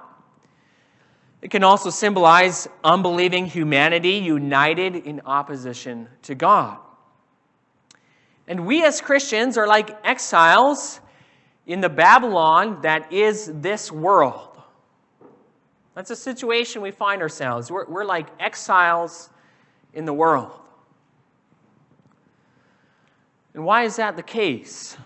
It 1.42 1.50
can 1.50 1.64
also 1.64 1.90
symbolize 1.90 2.68
unbelieving 2.84 3.46
humanity 3.46 4.14
united 4.14 4.94
in 4.96 5.22
opposition 5.24 6.08
to 6.22 6.34
God. 6.34 6.78
And 8.46 8.66
we 8.66 8.84
as 8.84 9.00
Christians 9.00 9.56
are 9.56 9.66
like 9.66 9.96
exiles 10.04 11.00
in 11.66 11.80
the 11.80 11.88
Babylon 11.88 12.82
that 12.82 13.12
is 13.12 13.50
this 13.54 13.90
world. 13.90 14.48
That's 15.94 16.10
a 16.10 16.16
situation 16.16 16.82
we 16.82 16.90
find 16.90 17.22
ourselves. 17.22 17.70
We're, 17.70 17.86
we're 17.86 18.04
like 18.04 18.26
exiles 18.38 19.30
in 19.94 20.04
the 20.04 20.12
world. 20.12 20.52
And 23.54 23.64
why 23.64 23.84
is 23.84 23.96
that 23.96 24.16
the 24.16 24.22
case? 24.22 24.96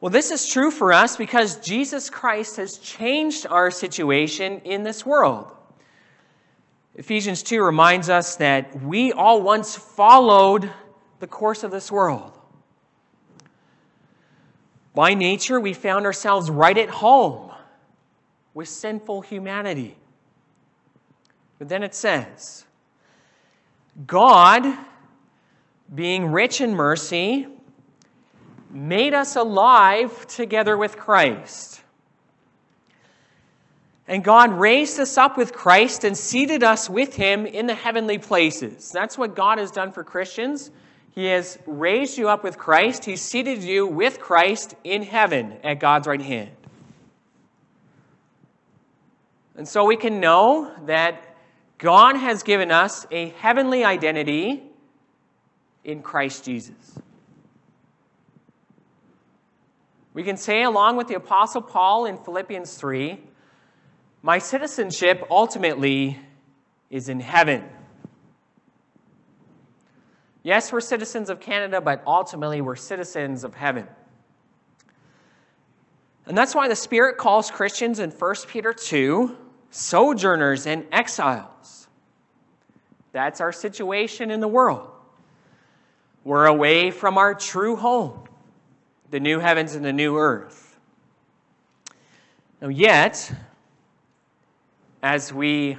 Well, 0.00 0.10
this 0.10 0.30
is 0.30 0.46
true 0.46 0.70
for 0.70 0.92
us 0.92 1.16
because 1.16 1.56
Jesus 1.58 2.10
Christ 2.10 2.56
has 2.58 2.78
changed 2.78 3.46
our 3.48 3.70
situation 3.70 4.60
in 4.64 4.82
this 4.82 5.06
world. 5.06 5.50
Ephesians 6.94 7.42
2 7.42 7.62
reminds 7.62 8.10
us 8.10 8.36
that 8.36 8.82
we 8.82 9.12
all 9.12 9.42
once 9.42 9.74
followed 9.74 10.70
the 11.20 11.26
course 11.26 11.62
of 11.62 11.70
this 11.70 11.90
world. 11.90 12.32
By 14.94 15.14
nature, 15.14 15.60
we 15.60 15.72
found 15.72 16.06
ourselves 16.06 16.50
right 16.50 16.76
at 16.76 16.88
home 16.88 17.52
with 18.54 18.68
sinful 18.68 19.22
humanity. 19.22 19.96
But 21.58 21.68
then 21.68 21.82
it 21.82 21.94
says, 21.94 22.64
God, 24.06 24.66
being 25.94 26.32
rich 26.32 26.60
in 26.60 26.74
mercy, 26.74 27.46
made 28.70 29.14
us 29.14 29.36
alive 29.36 30.26
together 30.26 30.76
with 30.76 30.96
Christ. 30.96 31.82
And 34.08 34.22
God 34.22 34.52
raised 34.52 35.00
us 35.00 35.18
up 35.18 35.36
with 35.36 35.52
Christ 35.52 36.04
and 36.04 36.16
seated 36.16 36.62
us 36.62 36.88
with 36.88 37.16
him 37.16 37.44
in 37.44 37.66
the 37.66 37.74
heavenly 37.74 38.18
places. 38.18 38.90
That's 38.92 39.18
what 39.18 39.34
God 39.34 39.58
has 39.58 39.72
done 39.72 39.90
for 39.92 40.04
Christians. 40.04 40.70
He 41.12 41.26
has 41.26 41.58
raised 41.66 42.18
you 42.18 42.28
up 42.28 42.44
with 42.44 42.58
Christ. 42.58 43.04
He 43.04 43.16
seated 43.16 43.62
you 43.62 43.86
with 43.86 44.20
Christ 44.20 44.74
in 44.84 45.02
heaven 45.02 45.56
at 45.64 45.80
God's 45.80 46.06
right 46.06 46.20
hand. 46.20 46.50
And 49.56 49.66
so 49.66 49.86
we 49.86 49.96
can 49.96 50.20
know 50.20 50.70
that 50.84 51.36
God 51.78 52.16
has 52.16 52.42
given 52.42 52.70
us 52.70 53.06
a 53.10 53.30
heavenly 53.30 53.84
identity 53.84 54.62
in 55.82 56.02
Christ 56.02 56.44
Jesus. 56.44 56.76
We 60.16 60.22
can 60.22 60.38
say, 60.38 60.62
along 60.62 60.96
with 60.96 61.08
the 61.08 61.14
Apostle 61.16 61.60
Paul 61.60 62.06
in 62.06 62.16
Philippians 62.16 62.74
3, 62.74 63.20
my 64.22 64.38
citizenship 64.38 65.26
ultimately 65.28 66.18
is 66.88 67.10
in 67.10 67.20
heaven. 67.20 67.68
Yes, 70.42 70.72
we're 70.72 70.80
citizens 70.80 71.28
of 71.28 71.40
Canada, 71.40 71.82
but 71.82 72.02
ultimately 72.06 72.62
we're 72.62 72.76
citizens 72.76 73.44
of 73.44 73.52
heaven. 73.52 73.86
And 76.24 76.34
that's 76.34 76.54
why 76.54 76.68
the 76.68 76.76
Spirit 76.76 77.18
calls 77.18 77.50
Christians 77.50 77.98
in 77.98 78.10
1 78.10 78.34
Peter 78.48 78.72
2 78.72 79.36
sojourners 79.68 80.66
and 80.66 80.86
exiles. 80.92 81.88
That's 83.12 83.42
our 83.42 83.52
situation 83.52 84.30
in 84.30 84.40
the 84.40 84.48
world. 84.48 84.88
We're 86.24 86.46
away 86.46 86.90
from 86.90 87.18
our 87.18 87.34
true 87.34 87.76
home, 87.76 88.25
the 89.10 89.20
new 89.20 89.38
heavens 89.38 89.74
and 89.74 89.84
the 89.84 89.92
new 89.92 90.18
earth. 90.18 90.78
Now, 92.60 92.68
yet, 92.68 93.32
as 95.02 95.32
we 95.32 95.78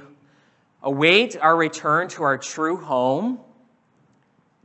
await 0.82 1.36
our 1.36 1.56
return 1.56 2.08
to 2.08 2.22
our 2.22 2.38
true 2.38 2.76
home, 2.76 3.40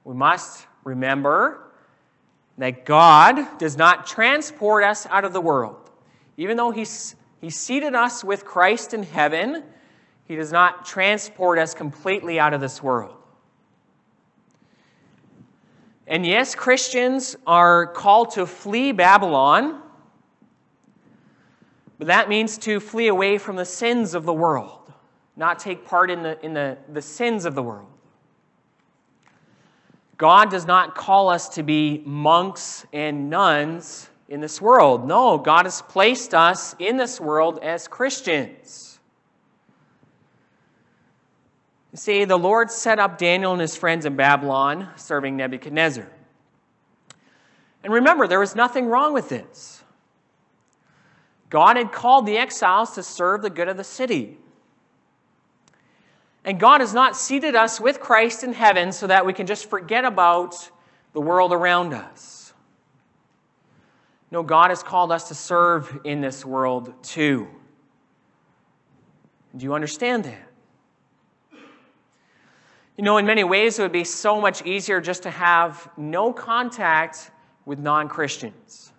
we 0.04 0.14
must 0.14 0.66
remember 0.84 1.60
that 2.58 2.86
God 2.86 3.58
does 3.58 3.78
not 3.78 4.06
transport 4.06 4.84
us 4.84 5.06
out 5.08 5.26
of 5.26 5.34
the 5.34 5.42
world. 5.42 5.90
Even 6.38 6.58
though 6.58 6.72
He's 6.72 7.16
he 7.44 7.50
seated 7.50 7.94
us 7.94 8.24
with 8.24 8.46
Christ 8.46 8.94
in 8.94 9.04
heaven. 9.04 9.64
He 10.30 10.38
does 10.38 10.54
not 10.54 10.86
transport 10.86 11.60
us 11.60 11.74
completely 11.74 12.40
out 12.40 12.54
of 12.54 12.62
this 12.62 12.82
world. 12.82 13.18
And 16.08 16.26
yes, 16.26 16.54
Christians 16.56 17.36
are 17.48 17.88
called 17.88 18.32
to 18.32 18.46
flee 18.46 18.92
Babylon, 18.92 19.82
but 21.98 22.08
that 22.08 22.28
means 22.28 22.58
to 22.60 22.80
flee 22.80 23.08
away 23.08 23.38
from 23.38 23.56
the 23.56 23.66
sins 23.66 24.14
of 24.14 24.26
the 24.26 24.34
world, 24.34 24.92
not 25.38 25.60
take 25.60 25.86
part 25.86 26.12
in 26.12 26.24
the, 26.24 26.44
in 26.44 26.54
the, 26.54 26.78
the 26.92 27.02
sins 27.02 27.46
of 27.46 27.56
the 27.56 27.64
world. 27.64 27.88
God 30.18 30.52
does 30.52 30.66
not 30.66 30.96
call 30.96 31.30
us 31.30 31.50
to 31.50 31.64
be 31.64 32.02
monks 32.06 32.86
and 32.94 33.30
nuns 33.30 34.10
in 34.30 34.42
this 34.42 34.62
world. 34.62 35.08
No, 35.08 35.38
God 35.38 35.66
has 35.66 35.82
placed 35.82 36.34
us 36.34 36.76
in 36.80 36.98
this 36.98 37.20
world 37.20 37.60
as 37.62 37.88
Christians. 37.88 39.00
You 41.83 41.83
see, 41.96 42.26
the 42.26 42.38
Lord 42.38 42.72
set 42.72 43.00
up 43.00 43.18
Daniel 43.18 43.52
and 43.52 43.62
his 43.62 43.76
friends 43.76 44.06
in 44.06 44.16
Babylon 44.16 44.90
serving 44.96 45.38
Nebuchadnezzar. 45.38 46.08
And 47.84 47.94
remember, 47.94 48.28
there 48.28 48.40
was 48.40 48.56
nothing 48.56 48.88
wrong 48.88 49.14
with 49.14 49.30
this. 49.30 49.84
God 51.50 51.78
had 51.78 51.92
called 51.92 52.26
the 52.26 52.38
exiles 52.38 52.96
to 52.96 53.04
serve 53.04 53.42
the 53.42 53.50
good 53.50 53.68
of 53.68 53.78
the 53.78 53.84
city. 53.84 54.38
And 56.46 56.60
God 56.60 56.82
has 56.82 56.94
not 56.94 57.16
seated 57.16 57.56
us 57.56 57.80
with 57.80 58.00
Christ 58.00 58.44
in 58.44 58.54
heaven 58.54 58.92
so 58.92 59.08
that 59.08 59.26
we 59.26 59.34
can 59.34 59.46
just 59.46 59.70
forget 59.70 60.04
about 60.04 60.70
the 61.14 61.22
world 61.22 61.54
around 61.54 61.94
us. 61.94 62.54
No, 64.32 64.42
God 64.42 64.72
has 64.72 64.82
called 64.82 65.12
us 65.12 65.28
to 65.28 65.36
serve 65.36 66.00
in 66.04 66.22
this 66.22 66.44
world 66.44 66.92
too. 67.04 67.48
Do 69.56 69.64
you 69.64 69.76
understand 69.76 70.24
that? 70.24 70.53
You 72.98 73.04
know, 73.04 73.18
in 73.18 73.26
many 73.26 73.44
ways, 73.44 73.80
it 73.80 73.82
would 73.82 73.92
be 73.92 74.04
so 74.04 74.40
much 74.40 74.66
easier 74.66 75.02
just 75.02 75.24
to 75.24 75.32
have 75.32 75.90
no 75.98 76.32
contact 76.32 77.32
with 77.66 77.80
non 77.80 78.08
Christians. 78.08 78.92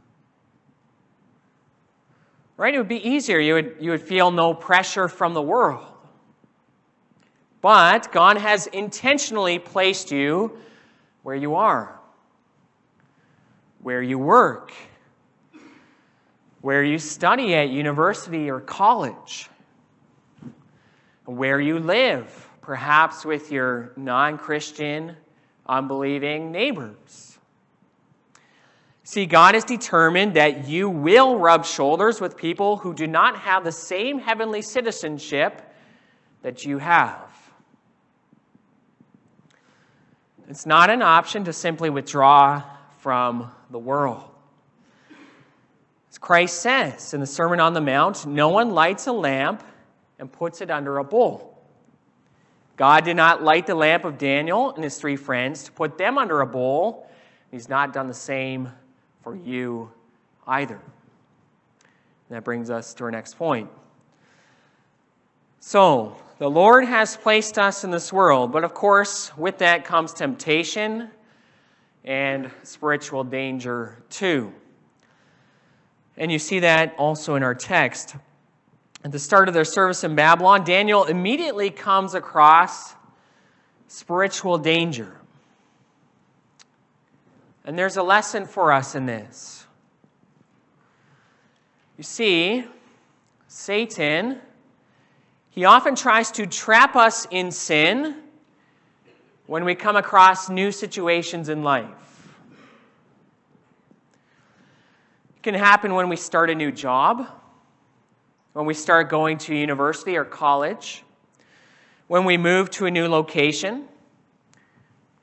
Right? 2.56 2.74
It 2.74 2.78
would 2.78 2.88
be 2.88 3.08
easier. 3.08 3.38
You 3.38 3.54
would, 3.54 3.76
you 3.80 3.90
would 3.90 4.02
feel 4.02 4.30
no 4.30 4.54
pressure 4.54 5.08
from 5.08 5.34
the 5.34 5.42
world. 5.42 5.86
But 7.60 8.12
God 8.12 8.36
has 8.36 8.66
intentionally 8.66 9.58
placed 9.58 10.10
you 10.10 10.58
where 11.22 11.34
you 11.34 11.54
are, 11.54 11.98
where 13.80 14.02
you 14.02 14.18
work, 14.18 14.72
where 16.60 16.84
you 16.84 16.98
study 16.98 17.54
at 17.54 17.70
university 17.70 18.50
or 18.50 18.60
college, 18.60 19.48
where 21.24 21.58
you 21.58 21.78
live, 21.78 22.43
perhaps 22.64 23.24
with 23.24 23.52
your 23.52 23.92
non 23.96 24.38
Christian, 24.38 25.16
unbelieving 25.66 26.50
neighbors. 26.50 27.38
See, 29.02 29.26
God 29.26 29.54
has 29.54 29.64
determined 29.64 30.34
that 30.34 30.66
you 30.66 30.88
will 30.88 31.38
rub 31.38 31.66
shoulders 31.66 32.22
with 32.22 32.38
people 32.38 32.78
who 32.78 32.94
do 32.94 33.06
not 33.06 33.38
have 33.38 33.62
the 33.62 33.72
same 33.72 34.18
heavenly 34.18 34.62
citizenship 34.62 35.60
that 36.40 36.64
you 36.64 36.78
have. 36.78 37.30
It's 40.48 40.64
not 40.64 40.88
an 40.88 41.02
option 41.02 41.44
to 41.44 41.52
simply 41.52 41.90
withdraw 41.90 42.62
from 43.00 43.50
the 43.70 43.78
world. 43.78 44.24
As 46.10 46.16
Christ 46.16 46.60
says 46.60 47.12
in 47.12 47.20
the 47.20 47.26
Sermon 47.26 47.60
on 47.60 47.74
the 47.74 47.80
Mount, 47.80 48.24
no 48.24 48.48
one 48.48 48.70
lights 48.70 49.06
a 49.06 49.12
lamp 49.12 49.62
and 50.18 50.32
puts 50.32 50.62
it 50.62 50.70
under 50.70 50.96
a 50.96 51.04
bowl. 51.04 51.53
God 52.76 53.04
did 53.04 53.16
not 53.16 53.42
light 53.42 53.66
the 53.66 53.74
lamp 53.74 54.04
of 54.04 54.18
Daniel 54.18 54.72
and 54.74 54.82
his 54.82 54.96
three 54.98 55.16
friends 55.16 55.64
to 55.64 55.72
put 55.72 55.96
them 55.96 56.18
under 56.18 56.40
a 56.40 56.46
bowl. 56.46 57.08
He's 57.50 57.68
not 57.68 57.92
done 57.92 58.08
the 58.08 58.14
same 58.14 58.70
for 59.22 59.36
you 59.36 59.90
either. 60.46 60.74
And 60.74 62.36
that 62.36 62.44
brings 62.44 62.70
us 62.70 62.94
to 62.94 63.04
our 63.04 63.10
next 63.10 63.38
point. 63.38 63.70
So, 65.60 66.16
the 66.38 66.50
Lord 66.50 66.84
has 66.84 67.16
placed 67.16 67.58
us 67.58 67.84
in 67.84 67.90
this 67.90 68.12
world, 68.12 68.50
but 68.50 68.64
of 68.64 68.74
course, 68.74 69.34
with 69.36 69.58
that 69.58 69.84
comes 69.84 70.12
temptation 70.12 71.10
and 72.04 72.50
spiritual 72.64 73.22
danger 73.24 74.02
too. 74.10 74.52
And 76.16 76.30
you 76.30 76.38
see 76.38 76.60
that 76.60 76.94
also 76.98 77.36
in 77.36 77.42
our 77.42 77.54
text. 77.54 78.16
At 79.04 79.12
the 79.12 79.18
start 79.18 79.48
of 79.48 79.54
their 79.54 79.66
service 79.66 80.02
in 80.02 80.14
Babylon, 80.14 80.64
Daniel 80.64 81.04
immediately 81.04 81.68
comes 81.68 82.14
across 82.14 82.94
spiritual 83.86 84.56
danger. 84.56 85.20
And 87.66 87.78
there's 87.78 87.98
a 87.98 88.02
lesson 88.02 88.46
for 88.46 88.72
us 88.72 88.94
in 88.94 89.04
this. 89.04 89.66
You 91.98 92.04
see, 92.04 92.64
Satan, 93.46 94.38
he 95.50 95.66
often 95.66 95.94
tries 95.94 96.30
to 96.32 96.46
trap 96.46 96.96
us 96.96 97.26
in 97.30 97.50
sin 97.50 98.16
when 99.46 99.66
we 99.66 99.74
come 99.74 99.96
across 99.96 100.48
new 100.48 100.72
situations 100.72 101.50
in 101.50 101.62
life. 101.62 102.32
It 105.36 105.42
can 105.42 105.54
happen 105.54 105.92
when 105.92 106.08
we 106.08 106.16
start 106.16 106.48
a 106.48 106.54
new 106.54 106.72
job, 106.72 107.28
when 108.54 108.64
we 108.64 108.74
start 108.74 109.10
going 109.10 109.36
to 109.38 109.54
university 109.54 110.16
or 110.16 110.24
college, 110.24 111.04
when 112.08 112.24
we 112.24 112.38
move 112.38 112.70
to 112.70 112.86
a 112.86 112.90
new 112.90 113.06
location 113.06 113.86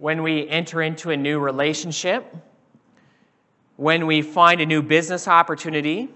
when 0.01 0.23
we 0.23 0.49
enter 0.49 0.81
into 0.81 1.11
a 1.11 1.15
new 1.15 1.37
relationship, 1.37 2.35
when 3.75 4.07
we 4.07 4.23
find 4.23 4.59
a 4.59 4.65
new 4.65 4.81
business 4.81 5.27
opportunity, 5.27 6.09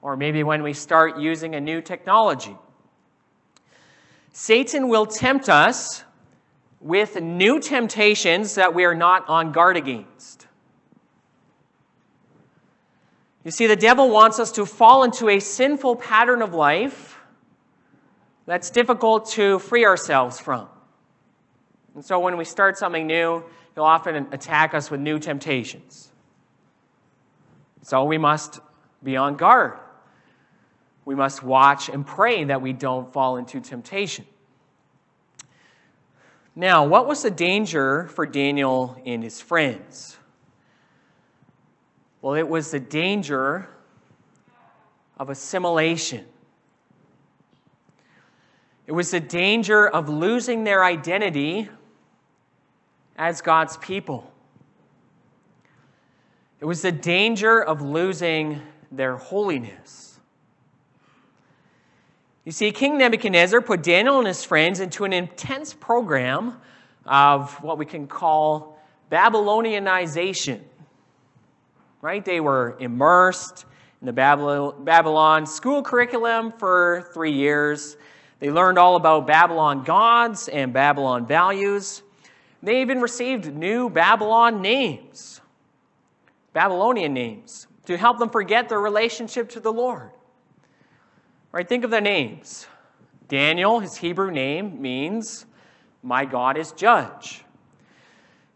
or 0.00 0.16
maybe 0.16 0.44
when 0.44 0.62
we 0.62 0.72
start 0.72 1.18
using 1.18 1.56
a 1.56 1.60
new 1.60 1.82
technology. 1.82 2.56
Satan 4.32 4.88
will 4.88 5.06
tempt 5.06 5.48
us 5.48 6.04
with 6.80 7.20
new 7.20 7.58
temptations 7.58 8.54
that 8.54 8.72
we 8.72 8.84
are 8.84 8.94
not 8.94 9.28
on 9.28 9.50
guard 9.50 9.76
against. 9.76 10.46
You 13.44 13.50
see, 13.50 13.66
the 13.66 13.76
devil 13.76 14.10
wants 14.10 14.38
us 14.38 14.52
to 14.52 14.66
fall 14.66 15.04
into 15.04 15.28
a 15.28 15.40
sinful 15.40 15.96
pattern 15.96 16.42
of 16.42 16.54
life 16.54 17.18
that's 18.46 18.70
difficult 18.70 19.30
to 19.32 19.58
free 19.58 19.84
ourselves 19.84 20.40
from. 20.40 20.68
And 21.94 22.04
so 22.04 22.18
when 22.18 22.36
we 22.36 22.44
start 22.44 22.78
something 22.78 23.06
new, 23.06 23.44
he'll 23.74 23.84
often 23.84 24.28
attack 24.32 24.74
us 24.74 24.90
with 24.90 25.00
new 25.00 25.18
temptations. 25.18 26.10
So 27.82 28.04
we 28.04 28.18
must 28.18 28.60
be 29.02 29.16
on 29.16 29.36
guard. 29.36 29.78
We 31.04 31.14
must 31.14 31.42
watch 31.42 31.88
and 31.88 32.06
pray 32.06 32.44
that 32.44 32.60
we 32.60 32.72
don't 32.72 33.12
fall 33.12 33.36
into 33.36 33.60
temptation. 33.60 34.26
Now, 36.54 36.86
what 36.86 37.06
was 37.06 37.22
the 37.22 37.30
danger 37.30 38.08
for 38.08 38.26
Daniel 38.26 39.00
and 39.06 39.22
his 39.22 39.40
friends? 39.40 40.18
Well, 42.20 42.34
it 42.34 42.48
was 42.48 42.70
the 42.70 42.80
danger 42.80 43.68
of 45.18 45.30
assimilation. 45.30 46.24
It 48.86 48.92
was 48.92 49.10
the 49.10 49.20
danger 49.20 49.86
of 49.86 50.08
losing 50.08 50.64
their 50.64 50.84
identity 50.84 51.68
as 53.16 53.40
God's 53.40 53.76
people. 53.76 54.32
It 56.60 56.64
was 56.64 56.82
the 56.82 56.92
danger 56.92 57.62
of 57.62 57.82
losing 57.82 58.62
their 58.90 59.16
holiness. 59.16 60.18
You 62.44 62.52
see, 62.52 62.72
King 62.72 62.96
Nebuchadnezzar 62.98 63.60
put 63.60 63.82
Daniel 63.82 64.18
and 64.18 64.26
his 64.26 64.42
friends 64.42 64.80
into 64.80 65.04
an 65.04 65.12
intense 65.12 65.74
program 65.74 66.58
of 67.04 67.62
what 67.62 67.76
we 67.78 67.84
can 67.84 68.06
call 68.06 68.80
Babylonianization. 69.12 70.60
Right? 72.00 72.24
They 72.24 72.40
were 72.40 72.76
immersed 72.78 73.64
in 74.00 74.06
the 74.06 74.12
Babylon 74.12 75.46
school 75.46 75.82
curriculum 75.82 76.52
for 76.52 77.10
three 77.12 77.32
years. 77.32 77.96
They 78.38 78.50
learned 78.50 78.78
all 78.78 78.94
about 78.94 79.26
Babylon 79.26 79.82
gods 79.82 80.48
and 80.48 80.72
Babylon 80.72 81.26
values. 81.26 82.02
They 82.62 82.80
even 82.80 83.00
received 83.00 83.52
new 83.52 83.90
Babylon 83.90 84.62
names, 84.62 85.40
Babylonian 86.52 87.12
names, 87.12 87.66
to 87.86 87.96
help 87.96 88.18
them 88.18 88.30
forget 88.30 88.68
their 88.68 88.80
relationship 88.80 89.48
to 89.50 89.60
the 89.60 89.72
Lord. 89.72 90.10
Right? 91.50 91.68
Think 91.68 91.82
of 91.82 91.90
their 91.90 92.00
names. 92.00 92.66
Daniel, 93.26 93.80
his 93.80 93.96
Hebrew 93.96 94.30
name, 94.30 94.80
means 94.80 95.46
my 96.02 96.24
God 96.24 96.56
is 96.56 96.70
judge. 96.72 97.42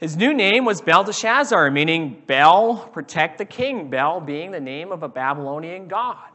His 0.02 0.16
new 0.16 0.34
name 0.34 0.64
was 0.64 0.80
Belteshazzar, 0.80 1.70
meaning 1.70 2.24
Bel, 2.26 2.88
protect 2.92 3.38
the 3.38 3.44
king, 3.44 3.88
Bel 3.88 4.20
being 4.20 4.50
the 4.50 4.58
name 4.58 4.90
of 4.90 5.04
a 5.04 5.08
Babylonian 5.08 5.86
god. 5.86 6.28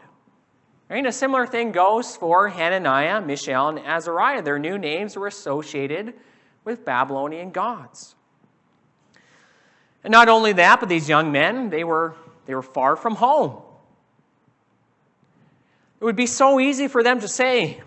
A 0.89 1.11
similar 1.11 1.45
thing 1.45 1.73
goes 1.73 2.15
for 2.15 2.47
Hananiah, 2.47 3.19
Mishael, 3.19 3.67
and 3.67 3.79
Azariah. 3.79 4.41
Their 4.41 4.57
new 4.57 4.77
names 4.77 5.17
were 5.17 5.27
associated 5.27 6.13
with 6.63 6.85
Babylonian 6.85 7.51
gods. 7.51 8.15
And 10.01 10.13
not 10.13 10.29
only 10.29 10.53
that, 10.53 10.79
but 10.79 10.87
these 10.87 11.09
young 11.09 11.33
men, 11.33 11.69
they 11.69 11.83
were, 11.83 12.15
they 12.45 12.55
were 12.55 12.61
far 12.61 12.95
from 12.95 13.15
home. 13.15 13.61
It 15.99 16.05
would 16.05 16.15
be 16.15 16.27
so 16.27 16.61
easy 16.61 16.87
for 16.87 17.03
them 17.03 17.19
to 17.19 17.27
say, 17.27 17.81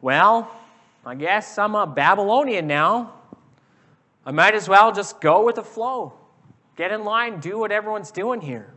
Well, 0.00 0.50
I 1.06 1.14
guess 1.14 1.58
I'm 1.58 1.76
a 1.76 1.86
Babylonian 1.86 2.66
now. 2.66 3.19
I 4.24 4.32
might 4.32 4.54
as 4.54 4.68
well 4.68 4.92
just 4.92 5.20
go 5.20 5.44
with 5.44 5.56
the 5.56 5.62
flow. 5.62 6.12
Get 6.76 6.92
in 6.92 7.04
line, 7.04 7.40
do 7.40 7.58
what 7.58 7.72
everyone's 7.72 8.10
doing 8.10 8.40
here. 8.40 8.72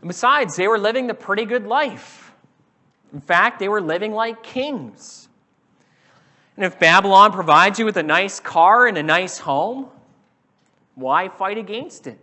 And 0.00 0.08
besides, 0.08 0.56
they 0.56 0.66
were 0.66 0.78
living 0.78 1.06
the 1.06 1.14
pretty 1.14 1.44
good 1.44 1.66
life. 1.66 2.32
In 3.12 3.20
fact, 3.20 3.58
they 3.58 3.68
were 3.68 3.80
living 3.80 4.12
like 4.12 4.42
kings. 4.42 5.28
And 6.56 6.64
if 6.64 6.78
Babylon 6.78 7.32
provides 7.32 7.78
you 7.78 7.84
with 7.84 7.96
a 7.96 8.02
nice 8.02 8.40
car 8.40 8.86
and 8.86 8.98
a 8.98 9.02
nice 9.02 9.38
home, 9.38 9.88
why 10.94 11.28
fight 11.28 11.58
against 11.58 12.06
it? 12.06 12.18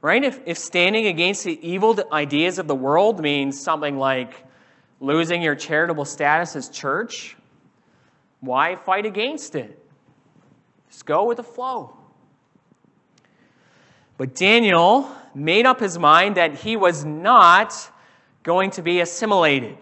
Right? 0.00 0.22
If, 0.22 0.40
if 0.46 0.58
standing 0.58 1.06
against 1.06 1.44
the 1.44 1.58
evil 1.68 1.98
ideas 2.12 2.58
of 2.58 2.68
the 2.68 2.74
world 2.74 3.20
means 3.20 3.60
something 3.60 3.98
like 3.98 4.44
losing 5.00 5.42
your 5.42 5.54
charitable 5.54 6.04
status 6.04 6.54
as 6.54 6.68
church, 6.68 7.36
why 8.40 8.76
fight 8.76 9.06
against 9.06 9.54
it? 9.54 9.82
Just 10.90 11.06
go 11.06 11.24
with 11.24 11.38
the 11.38 11.42
flow. 11.42 11.96
But 14.18 14.34
Daniel 14.34 15.10
made 15.34 15.66
up 15.66 15.80
his 15.80 15.98
mind 15.98 16.36
that 16.36 16.54
he 16.54 16.76
was 16.76 17.04
not 17.04 17.90
going 18.42 18.70
to 18.72 18.82
be 18.82 19.00
assimilated. 19.00 19.76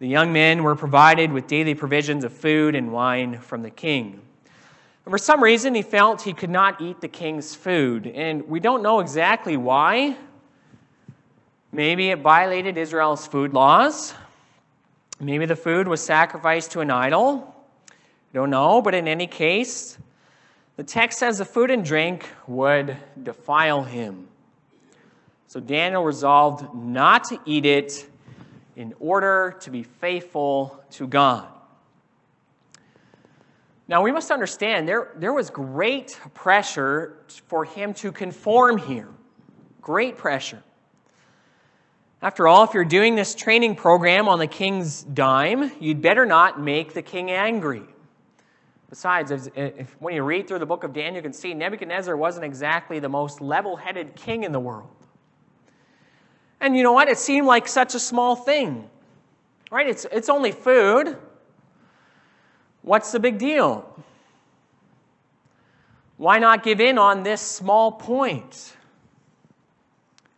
The 0.00 0.08
young 0.08 0.32
men 0.32 0.62
were 0.62 0.74
provided 0.74 1.32
with 1.32 1.46
daily 1.46 1.74
provisions 1.74 2.24
of 2.24 2.32
food 2.32 2.74
and 2.74 2.92
wine 2.92 3.38
from 3.38 3.62
the 3.62 3.70
king. 3.70 4.20
And 5.04 5.12
for 5.12 5.18
some 5.18 5.42
reason, 5.42 5.74
he 5.74 5.82
felt 5.82 6.22
he 6.22 6.32
could 6.32 6.50
not 6.50 6.80
eat 6.80 7.00
the 7.00 7.08
king's 7.08 7.54
food. 7.54 8.06
And 8.06 8.48
we 8.48 8.60
don't 8.60 8.82
know 8.82 9.00
exactly 9.00 9.56
why. 9.56 10.16
Maybe 11.72 12.10
it 12.10 12.20
violated 12.20 12.76
Israel's 12.76 13.26
food 13.26 13.52
laws. 13.52 14.14
Maybe 15.24 15.46
the 15.46 15.56
food 15.56 15.88
was 15.88 16.02
sacrificed 16.02 16.72
to 16.72 16.80
an 16.80 16.90
idol. 16.90 17.54
I 17.88 17.94
don't 18.34 18.50
know, 18.50 18.82
but 18.82 18.94
in 18.94 19.08
any 19.08 19.26
case, 19.26 19.96
the 20.76 20.84
text 20.84 21.18
says 21.18 21.38
the 21.38 21.46
food 21.46 21.70
and 21.70 21.82
drink 21.82 22.28
would 22.46 22.94
defile 23.22 23.82
him. 23.82 24.28
So 25.46 25.60
Daniel 25.60 26.04
resolved 26.04 26.74
not 26.74 27.24
to 27.24 27.40
eat 27.46 27.64
it 27.64 28.06
in 28.76 28.92
order 29.00 29.56
to 29.60 29.70
be 29.70 29.82
faithful 29.82 30.84
to 30.90 31.06
God. 31.06 31.48
Now, 33.88 34.02
we 34.02 34.12
must 34.12 34.30
understand 34.30 34.86
there, 34.86 35.12
there 35.16 35.32
was 35.32 35.48
great 35.48 36.20
pressure 36.34 37.16
for 37.46 37.64
him 37.64 37.94
to 37.94 38.12
conform 38.12 38.76
here. 38.76 39.08
Great 39.80 40.18
pressure. 40.18 40.62
After 42.24 42.48
all, 42.48 42.64
if 42.64 42.72
you're 42.72 42.86
doing 42.86 43.16
this 43.16 43.34
training 43.34 43.76
program 43.76 44.28
on 44.28 44.38
the 44.38 44.46
king's 44.46 45.02
dime, 45.02 45.70
you'd 45.78 46.00
better 46.00 46.24
not 46.24 46.58
make 46.58 46.94
the 46.94 47.02
king 47.02 47.30
angry. 47.30 47.82
Besides, 48.88 49.30
if, 49.30 49.48
if, 49.54 49.94
when 50.00 50.14
you 50.14 50.22
read 50.22 50.48
through 50.48 50.60
the 50.60 50.64
book 50.64 50.84
of 50.84 50.94
Daniel, 50.94 51.16
you 51.16 51.22
can 51.22 51.34
see 51.34 51.52
Nebuchadnezzar 51.52 52.16
wasn't 52.16 52.46
exactly 52.46 52.98
the 52.98 53.10
most 53.10 53.42
level 53.42 53.76
headed 53.76 54.16
king 54.16 54.44
in 54.44 54.52
the 54.52 54.58
world. 54.58 54.88
And 56.62 56.74
you 56.74 56.82
know 56.82 56.92
what? 56.92 57.08
It 57.08 57.18
seemed 57.18 57.46
like 57.46 57.68
such 57.68 57.94
a 57.94 58.00
small 58.00 58.34
thing, 58.36 58.88
right? 59.70 59.86
It's, 59.86 60.06
it's 60.10 60.30
only 60.30 60.52
food. 60.52 61.18
What's 62.80 63.12
the 63.12 63.20
big 63.20 63.36
deal? 63.36 64.02
Why 66.16 66.38
not 66.38 66.62
give 66.62 66.80
in 66.80 66.96
on 66.96 67.22
this 67.22 67.42
small 67.42 67.92
point? 67.92 68.73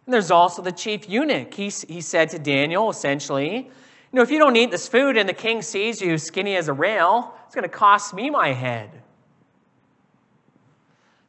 And 0.07 0.15
there's 0.15 0.31
also 0.31 0.63
the 0.63 0.73
chief 0.73 1.09
eunuch. 1.09 1.53
He, 1.53 1.69
he 1.69 2.01
said 2.01 2.31
to 2.31 2.39
Daniel, 2.39 2.89
essentially, 2.91 3.57
you 3.57 3.71
know, 4.13 4.23
if 4.23 4.31
you 4.31 4.39
don't 4.39 4.57
eat 4.57 4.71
this 4.71 4.87
food 4.87 5.17
and 5.17 5.29
the 5.29 5.35
king 5.35 5.63
sees 5.63 6.01
you 6.01 6.17
skinny 6.17 6.57
as 6.57 6.69
a 6.69 6.73
rail, 6.73 7.35
it's 7.45 7.55
going 7.55 7.65
to 7.65 7.69
cost 7.69 8.15
me 8.15 8.31
my 8.31 8.53
head. 8.53 9.03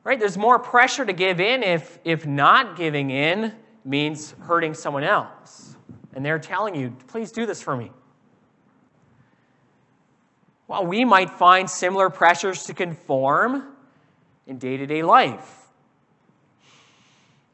Right? 0.04 0.20
There's 0.20 0.38
more 0.38 0.60
pressure 0.60 1.04
to 1.04 1.12
give 1.12 1.40
in 1.40 1.64
if, 1.64 2.00
if 2.06 2.26
not 2.26 2.78
giving 2.78 3.10
in 3.10 3.54
means 3.84 4.36
hurting 4.42 4.76
someone 4.76 5.04
else. 5.04 5.76
And 6.14 6.24
they're 6.24 6.40
telling 6.40 6.76
you, 6.76 6.96
please 7.08 7.32
do 7.32 7.46
this 7.46 7.62
for 7.62 7.76
me. 7.76 7.92
Well, 10.68 10.86
we 10.86 11.04
might 11.04 11.30
find 11.32 11.70
similar 11.70 12.10
pressures 12.10 12.64
to 12.64 12.74
conform 12.74 13.64
in 14.46 14.60
day 14.60 14.78
to 14.78 14.86
day 14.86 15.02
life. 15.02 15.67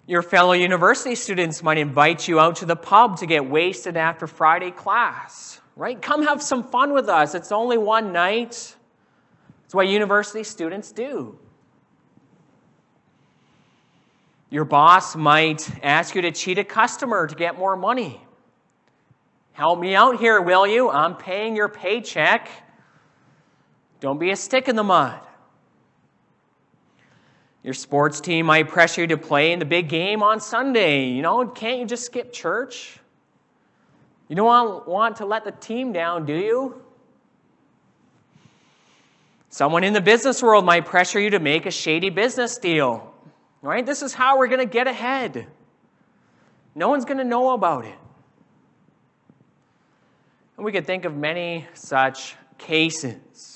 Your 0.06 0.22
fellow 0.22 0.52
university 0.52 1.16
students 1.16 1.64
might 1.64 1.78
invite 1.78 2.28
you 2.28 2.40
out 2.40 2.58
to 2.58 2.66
the 2.66 2.76
pub 2.76 3.18
to 3.20 3.26
get 3.26 3.50
wasted 3.50 3.96
after 3.96 4.28
Friday 4.28 4.72
class, 4.72 5.62
right? 5.78 6.02
Come 6.02 6.24
have 6.24 6.42
some 6.42 6.64
fun 6.64 6.94
with 6.94 7.08
us. 7.08 7.36
It's 7.36 7.52
only 7.54 7.78
one 7.78 8.12
night. 8.12 8.76
It's 9.66 9.74
what 9.74 9.88
university 9.88 10.44
students 10.44 10.92
do. 10.92 11.38
Your 14.50 14.66
boss 14.66 15.16
might 15.16 15.68
ask 15.84 16.16
you 16.16 16.22
to 16.24 16.32
cheat 16.32 16.60
a 16.60 16.64
customer 16.64 17.26
to 17.26 17.34
get 17.34 17.58
more 17.58 17.76
money. 17.76 18.22
Help 19.54 19.80
me 19.80 19.96
out 19.96 20.20
here, 20.20 20.42
will 20.42 20.68
you? 20.68 20.90
I'm 20.90 21.16
paying 21.16 21.56
your 21.56 21.70
paycheck. 21.70 22.50
Don't 24.00 24.20
be 24.20 24.32
a 24.32 24.36
stick 24.36 24.68
in 24.68 24.76
the 24.76 24.84
mud. 24.84 25.20
Your 27.64 27.74
sports 27.74 28.20
team 28.20 28.48
might 28.48 28.68
pressure 28.68 29.02
you 29.02 29.08
to 29.08 29.18
play 29.18 29.54
in 29.54 29.60
the 29.60 29.66
big 29.66 29.88
game 29.88 30.22
on 30.22 30.42
Sunday. 30.42 31.06
You 31.08 31.22
know, 31.22 31.48
can't 31.48 31.80
you 31.80 31.86
just 31.86 32.06
skip 32.06 32.34
church? 32.34 33.00
You 34.28 34.36
don't 34.36 34.88
want, 34.88 35.18
to 35.18 35.26
let 35.26 35.46
the 35.46 35.52
team 35.52 35.94
down, 35.94 36.26
do 36.26 36.34
you? 36.34 36.82
Someone 39.50 39.84
in 39.84 39.94
the 39.94 40.02
business 40.02 40.42
world 40.42 40.66
might 40.66 40.86
pressure 40.86 41.20
you 41.20 41.30
to 41.30 41.40
make 41.40 41.66
a 41.66 41.72
shady 41.72 42.10
business 42.10 42.58
deal. 42.58 43.14
Right? 43.62 43.86
This 43.86 44.02
is 44.02 44.14
how 44.14 44.38
we're 44.38 44.48
going 44.48 44.60
to 44.60 44.66
get 44.66 44.88
ahead. 44.88 45.48
No 46.76 46.90
one's 46.90 47.06
going 47.06 47.20
to 47.20 47.24
know 47.24 47.54
about 47.54 47.86
it. 47.86 47.96
And 50.58 50.66
we 50.66 50.72
could 50.72 50.86
think 50.86 51.06
of 51.06 51.16
many 51.16 51.68
such 51.74 52.36
cases. 52.58 53.53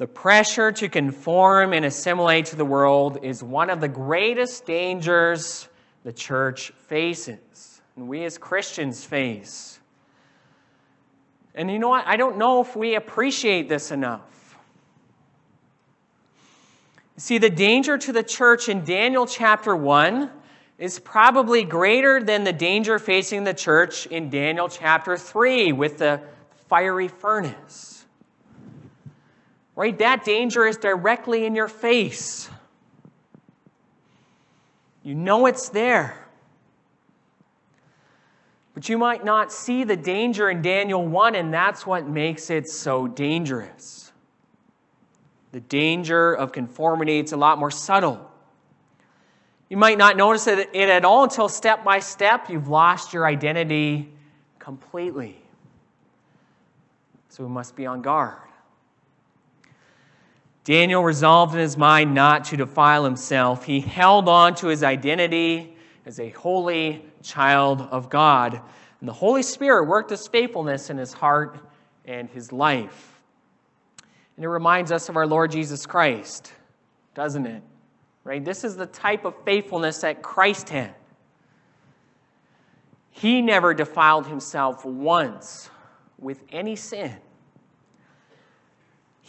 The 0.00 0.06
pressure 0.06 0.72
to 0.72 0.88
conform 0.88 1.74
and 1.74 1.84
assimilate 1.84 2.46
to 2.46 2.56
the 2.56 2.64
world 2.64 3.18
is 3.22 3.42
one 3.42 3.68
of 3.68 3.82
the 3.82 3.88
greatest 3.88 4.64
dangers 4.64 5.68
the 6.04 6.12
church 6.14 6.70
faces, 6.88 7.82
and 7.96 8.08
we 8.08 8.24
as 8.24 8.38
Christians 8.38 9.04
face. 9.04 9.78
And 11.54 11.70
you 11.70 11.78
know 11.78 11.90
what? 11.90 12.06
I 12.06 12.16
don't 12.16 12.38
know 12.38 12.62
if 12.62 12.74
we 12.74 12.94
appreciate 12.94 13.68
this 13.68 13.90
enough. 13.90 14.56
See, 17.18 17.36
the 17.36 17.50
danger 17.50 17.98
to 17.98 18.10
the 18.10 18.22
church 18.22 18.70
in 18.70 18.86
Daniel 18.86 19.26
chapter 19.26 19.76
1 19.76 20.30
is 20.78 20.98
probably 20.98 21.62
greater 21.62 22.22
than 22.22 22.44
the 22.44 22.54
danger 22.54 22.98
facing 22.98 23.44
the 23.44 23.52
church 23.52 24.06
in 24.06 24.30
Daniel 24.30 24.70
chapter 24.70 25.18
3 25.18 25.72
with 25.72 25.98
the 25.98 26.22
fiery 26.70 27.08
furnace. 27.08 27.99
Right? 29.80 29.98
That 29.98 30.26
danger 30.26 30.66
is 30.66 30.76
directly 30.76 31.46
in 31.46 31.54
your 31.54 31.66
face. 31.66 32.50
You 35.02 35.14
know 35.14 35.46
it's 35.46 35.70
there. 35.70 36.28
But 38.74 38.90
you 38.90 38.98
might 38.98 39.24
not 39.24 39.50
see 39.50 39.84
the 39.84 39.96
danger 39.96 40.50
in 40.50 40.60
Daniel 40.60 41.06
1, 41.06 41.34
and 41.34 41.50
that's 41.50 41.86
what 41.86 42.06
makes 42.06 42.50
it 42.50 42.68
so 42.68 43.08
dangerous. 43.08 44.12
The 45.52 45.60
danger 45.60 46.34
of 46.34 46.52
conformity, 46.52 47.18
it's 47.18 47.32
a 47.32 47.38
lot 47.38 47.58
more 47.58 47.70
subtle. 47.70 48.30
You 49.70 49.78
might 49.78 49.96
not 49.96 50.14
notice 50.14 50.46
it 50.46 50.74
at 50.74 51.06
all 51.06 51.24
until 51.24 51.48
step 51.48 51.84
by 51.84 52.00
step 52.00 52.50
you've 52.50 52.68
lost 52.68 53.14
your 53.14 53.24
identity 53.24 54.12
completely. 54.58 55.42
So 57.30 57.44
we 57.44 57.48
must 57.48 57.74
be 57.76 57.86
on 57.86 58.02
guard. 58.02 58.49
Daniel 60.64 61.02
resolved 61.02 61.54
in 61.54 61.60
his 61.60 61.76
mind 61.76 62.14
not 62.14 62.44
to 62.46 62.56
defile 62.56 63.04
himself. 63.04 63.64
He 63.64 63.80
held 63.80 64.28
on 64.28 64.54
to 64.56 64.66
his 64.66 64.82
identity 64.82 65.76
as 66.04 66.20
a 66.20 66.28
holy 66.30 67.04
child 67.22 67.82
of 67.90 68.10
God. 68.10 68.60
And 69.00 69.08
the 69.08 69.12
Holy 69.12 69.42
Spirit 69.42 69.86
worked 69.86 70.10
his 70.10 70.28
faithfulness 70.28 70.90
in 70.90 70.98
his 70.98 71.12
heart 71.12 71.58
and 72.04 72.28
his 72.28 72.52
life. 72.52 73.22
And 74.36 74.44
it 74.44 74.48
reminds 74.48 74.92
us 74.92 75.08
of 75.08 75.16
our 75.16 75.26
Lord 75.26 75.50
Jesus 75.50 75.86
Christ, 75.86 76.52
doesn't 77.14 77.46
it? 77.46 77.62
Right? 78.24 78.44
This 78.44 78.64
is 78.64 78.76
the 78.76 78.86
type 78.86 79.24
of 79.24 79.34
faithfulness 79.44 80.02
that 80.02 80.22
Christ 80.22 80.68
had. 80.68 80.94
He 83.10 83.42
never 83.42 83.74
defiled 83.74 84.26
himself 84.26 84.84
once 84.84 85.70
with 86.18 86.42
any 86.50 86.76
sin. 86.76 87.16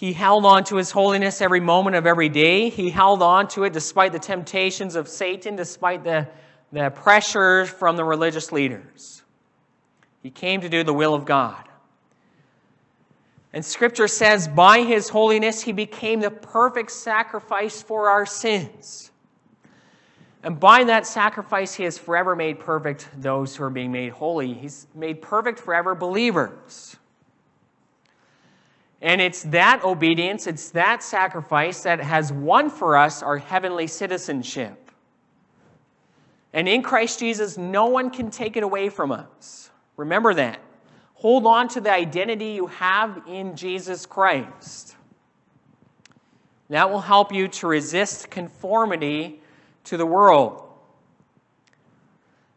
He 0.02 0.14
held 0.14 0.48
on 0.48 0.64
to 0.64 0.78
his 0.78 0.90
holiness 0.90 1.42
every 1.42 1.60
moment 1.60 1.96
of 1.96 2.08
every 2.08 2.28
day. 2.28 2.70
He 2.70 2.90
held 2.90 3.22
on 3.22 3.48
to 3.50 3.66
it 3.66 3.74
despite 3.74 4.14
the 4.14 4.18
temptations 4.18 4.96
of 4.96 5.08
Satan, 5.08 5.56
despite 5.56 6.04
the, 6.04 6.28
the 6.72 6.90
pressures 6.90 7.70
from 7.70 7.98
the 7.98 8.04
religious 8.04 8.52
leaders. 8.52 9.22
He 10.24 10.32
came 10.32 10.62
to 10.62 10.70
do 10.70 10.84
the 10.84 10.92
will 10.92 11.14
of 11.14 11.26
God. 11.26 11.70
And 13.54 13.64
Scripture 13.64 14.08
says, 14.08 14.48
by 14.48 14.82
his 14.82 15.08
holiness, 15.08 15.62
he 15.62 15.72
became 15.72 16.20
the 16.20 16.32
perfect 16.32 16.90
sacrifice 16.90 17.84
for 17.84 18.10
our 18.10 18.26
sins. 18.26 19.12
And 20.42 20.60
by 20.60 20.84
that 20.86 21.06
sacrifice, 21.06 21.76
he 21.76 21.84
has 21.84 22.00
forever 22.00 22.36
made 22.36 22.60
perfect 22.60 23.08
those 23.20 23.56
who 23.56 23.66
are 23.66 23.70
being 23.70 23.92
made 23.92 24.14
holy. 24.14 24.56
He's 24.56 24.88
made 24.96 25.22
perfect 25.22 25.60
forever 25.60 25.94
believers. 25.94 26.98
And 29.02 29.20
it's 29.20 29.44
that 29.44 29.84
obedience, 29.84 30.46
it's 30.46 30.70
that 30.72 31.02
sacrifice 31.02 31.84
that 31.84 32.00
has 32.00 32.32
won 32.32 32.70
for 32.70 32.96
us 32.96 33.24
our 33.24 33.38
heavenly 33.38 33.88
citizenship. 33.88 34.92
And 36.54 36.68
in 36.68 36.84
Christ 36.84 37.20
Jesus, 37.20 37.58
no 37.58 37.86
one 37.88 38.12
can 38.12 38.30
take 38.30 38.58
it 38.58 38.64
away 38.64 38.90
from 38.90 39.12
us. 39.12 39.72
Remember 39.98 40.34
that. 40.36 40.60
Hold 41.16 41.46
on 41.46 41.68
to 41.70 41.82
the 41.82 41.92
identity 41.92 42.52
you 42.52 42.68
have 42.68 43.24
in 43.28 43.56
Jesus 43.56 44.06
Christ. 44.06 44.96
That 46.70 46.90
will 46.90 47.02
help 47.02 47.34
you 47.34 47.48
to 47.48 47.68
resist 47.68 48.30
conformity 48.30 49.42
to 49.86 49.98
the 49.98 50.06
world. 50.06 50.68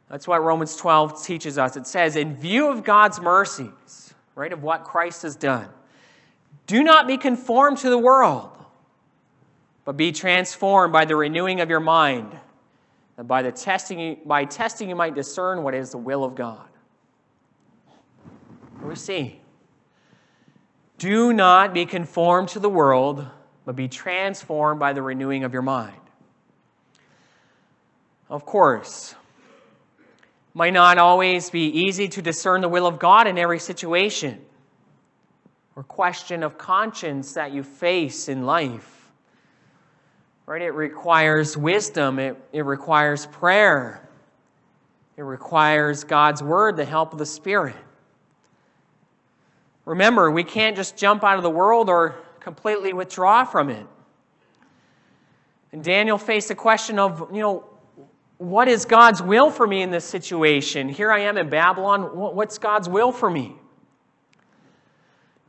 That's 0.09 0.28
what 0.28 0.42
Romans 0.42 0.76
12 0.76 1.24
teaches 1.24 1.59
us. 1.59 1.76
It 1.76 1.87
says, 1.87 2.16
in 2.16 2.37
view 2.37 2.68
of 2.68 2.85
God's 2.85 3.20
mercies, 3.20 4.14
right, 4.35 4.52
of 4.52 4.62
what 4.62 4.85
Christ 4.85 5.22
has 5.22 5.37
done, 5.37 5.68
do 6.66 6.83
not 6.83 7.07
be 7.07 7.16
conformed 7.16 7.79
to 7.79 7.90
the 7.90 7.98
world, 7.98 8.50
but 9.85 9.96
be 9.96 10.12
transformed 10.12 10.92
by 10.92 11.05
the 11.05 11.14
renewing 11.14 11.61
of 11.61 11.68
your 11.68 11.81
mind, 11.81 12.38
that 13.16 13.24
by, 13.24 13.42
the 13.42 13.53
testing, 13.53 14.18
by 14.24 14.44
testing 14.44 14.88
you 14.88 14.96
might 14.96 15.14
discern 15.14 15.62
what 15.62 15.74
is 15.74 15.90
the 15.90 15.98
will 15.98 16.24
of 16.24 16.35
God. 16.35 16.66
We 18.83 18.94
see. 18.96 19.40
Do 20.98 21.33
not 21.33 21.74
be 21.74 21.87
conformed 21.87 22.48
to 22.50 22.61
the 22.61 22.68
world, 22.68 23.27
but 23.64 23.77
be 23.77 23.88
transformed 23.88 24.81
by 24.81 24.92
the 24.92 25.03
renewing 25.03 25.44
of 25.44 25.53
your 25.53 25.62
mind. 25.62 26.00
Of 28.31 28.46
course, 28.46 29.14
might 30.55 30.72
not 30.72 30.98
always 30.98 31.50
be 31.50 31.66
easy 31.66 32.09
to 32.09 32.22
discern 32.22 32.61
the 32.61 32.68
will 32.68 32.87
of 32.87 32.98
God 32.98 33.27
in 33.27 33.38
every 33.38 33.59
situation 33.59 34.44
or 35.76 35.82
question 35.82 36.42
of 36.42 36.56
conscience 36.56 37.32
that 37.34 37.52
you 37.52 37.62
face 37.62 38.28
in 38.28 38.46
life. 38.46 39.10
Right? 40.46 40.62
It 40.62 40.70
requires 40.70 41.56
wisdom, 41.56 42.18
it, 42.18 42.37
it 42.52 42.64
requires 42.64 43.26
prayer, 43.26 44.06
it 45.16 45.22
requires 45.22 46.04
God's 46.04 46.42
word, 46.42 46.76
the 46.76 46.84
help 46.84 47.12
of 47.12 47.18
the 47.18 47.26
Spirit. 47.26 47.76
Remember, 49.84 50.30
we 50.30 50.44
can't 50.44 50.76
just 50.76 50.96
jump 50.96 51.24
out 51.24 51.37
of 51.37 51.42
the 51.42 51.50
world 51.50 51.88
or 51.88 52.16
completely 52.40 52.92
withdraw 52.92 53.44
from 53.44 53.70
it. 53.70 53.87
And 55.72 55.82
Daniel 55.82 56.18
faced 56.18 56.48
the 56.48 56.54
question 56.54 56.98
of, 56.98 57.30
you 57.32 57.40
know, 57.40 57.64
what 58.38 58.68
is 58.68 58.84
God's 58.84 59.22
will 59.22 59.50
for 59.50 59.66
me 59.66 59.82
in 59.82 59.90
this 59.90 60.04
situation? 60.04 60.88
Here 60.88 61.10
I 61.10 61.20
am 61.20 61.38
in 61.38 61.48
Babylon. 61.48 62.02
What's 62.16 62.58
God's 62.58 62.88
will 62.88 63.12
for 63.12 63.30
me? 63.30 63.56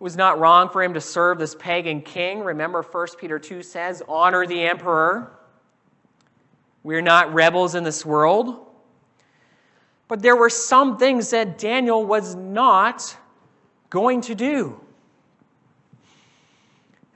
Was 0.06 0.16
not 0.16 0.40
wrong 0.40 0.70
for 0.70 0.84
him 0.84 0.94
to 0.94 1.02
serve 1.02 1.40
this 1.40 1.56
pagan 1.56 2.00
king. 2.00 2.42
Remember, 2.42 2.84
1 2.84 3.08
Peter 3.18 3.40
2 3.40 3.64
says, 3.64 4.04
Honor 4.08 4.46
the 4.46 4.62
emperor. 4.62 5.32
We're 6.84 7.02
not 7.02 7.34
rebels 7.34 7.74
in 7.74 7.84
this 7.84 8.06
world. 8.06 8.68
But 10.08 10.22
there 10.22 10.36
were 10.36 10.52
some 10.52 11.00
things 11.00 11.32
that 11.32 11.58
Daniel 11.58 12.06
was 12.06 12.36
not 12.36 13.18
going 13.90 14.22
to 14.22 14.36
do. 14.36 14.80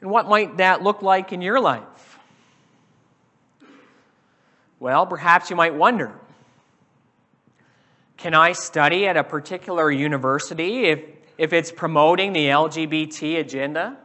And 0.02 0.10
what 0.10 0.28
might 0.28 0.58
that 0.58 0.82
look 0.82 1.04
like 1.04 1.32
in 1.32 1.44
your 1.44 1.60
life? 1.60 2.18
Well, 4.80 5.06
perhaps 5.06 5.52
you 5.52 5.56
might 5.56 5.76
wonder 5.76 6.20
can 8.18 8.34
I 8.34 8.54
study 8.54 9.06
at 9.06 9.16
a 9.16 9.24
particular 9.24 9.92
university 9.92 10.86
if 10.86 11.19
if 11.40 11.54
it's 11.54 11.72
promoting 11.72 12.34
the 12.34 12.48
LGBT 12.48 13.40
agenda? 13.40 13.98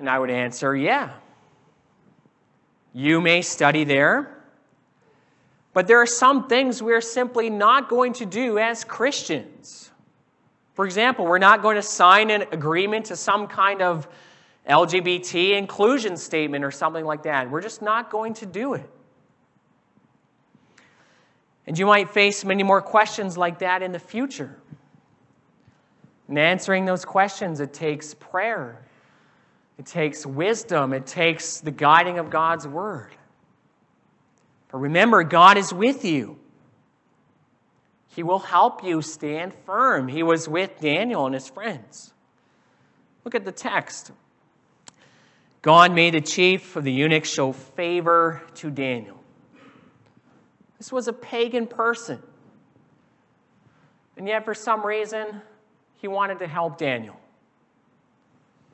And 0.00 0.10
I 0.10 0.18
would 0.18 0.30
answer, 0.30 0.74
yeah. 0.74 1.12
You 2.92 3.20
may 3.20 3.42
study 3.42 3.84
there, 3.84 4.36
but 5.72 5.86
there 5.86 6.02
are 6.02 6.06
some 6.06 6.48
things 6.48 6.82
we're 6.82 7.00
simply 7.00 7.50
not 7.50 7.88
going 7.88 8.14
to 8.14 8.26
do 8.26 8.58
as 8.58 8.82
Christians. 8.82 9.92
For 10.74 10.84
example, 10.84 11.24
we're 11.24 11.38
not 11.38 11.62
going 11.62 11.76
to 11.76 11.82
sign 11.82 12.30
an 12.30 12.42
agreement 12.50 13.06
to 13.06 13.16
some 13.16 13.46
kind 13.46 13.80
of 13.80 14.08
LGBT 14.68 15.56
inclusion 15.56 16.16
statement 16.16 16.64
or 16.64 16.72
something 16.72 17.04
like 17.04 17.22
that. 17.22 17.48
We're 17.48 17.62
just 17.62 17.80
not 17.80 18.10
going 18.10 18.34
to 18.34 18.46
do 18.46 18.74
it. 18.74 18.90
And 21.68 21.78
you 21.78 21.86
might 21.86 22.10
face 22.10 22.44
many 22.44 22.64
more 22.64 22.82
questions 22.82 23.38
like 23.38 23.60
that 23.60 23.82
in 23.82 23.92
the 23.92 24.00
future. 24.00 24.56
And 26.28 26.38
answering 26.38 26.84
those 26.84 27.04
questions, 27.04 27.60
it 27.60 27.72
takes 27.72 28.14
prayer, 28.14 28.84
it 29.78 29.86
takes 29.86 30.26
wisdom, 30.26 30.92
it 30.92 31.06
takes 31.06 31.60
the 31.60 31.70
guiding 31.70 32.18
of 32.18 32.30
God's 32.30 32.66
word. 32.66 33.14
But 34.70 34.78
remember, 34.78 35.22
God 35.24 35.56
is 35.56 35.72
with 35.72 36.04
you. 36.04 36.38
He 38.08 38.22
will 38.22 38.40
help 38.40 38.84
you 38.84 39.00
stand 39.00 39.54
firm. 39.64 40.08
He 40.08 40.22
was 40.22 40.48
with 40.48 40.80
Daniel 40.80 41.24
and 41.24 41.34
his 41.34 41.48
friends. 41.48 42.12
Look 43.24 43.34
at 43.34 43.44
the 43.44 43.52
text. 43.52 44.10
God 45.62 45.94
made 45.94 46.14
the 46.14 46.20
chief 46.20 46.76
of 46.76 46.84
the 46.84 46.92
eunuchs 46.92 47.30
show 47.30 47.52
favor 47.52 48.42
to 48.56 48.70
Daniel. 48.70 49.18
This 50.78 50.92
was 50.92 51.08
a 51.08 51.12
pagan 51.12 51.66
person. 51.66 52.22
And 54.16 54.26
yet, 54.26 54.44
for 54.44 54.54
some 54.54 54.84
reason, 54.84 55.42
he 55.98 56.08
wanted 56.08 56.38
to 56.38 56.46
help 56.46 56.78
Daniel. 56.78 57.18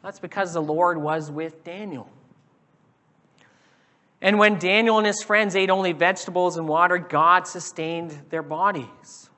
That's 0.03 0.21
because 0.21 0.53
the 0.53 0.63
Lord 0.63 0.99
was 0.99 1.31
with 1.31 1.65
Daniel. 1.65 2.09
And 4.21 4.39
when 4.39 4.59
Daniel 4.59 4.99
and 4.99 5.07
his 5.07 5.23
friends 5.23 5.57
ate 5.57 5.71
only 5.71 5.93
vegetables 5.93 6.57
and 6.57 6.69
water, 6.69 6.99
God 6.99 7.47
sustained 7.47 8.19
their 8.31 8.43
bodies. 8.43 9.31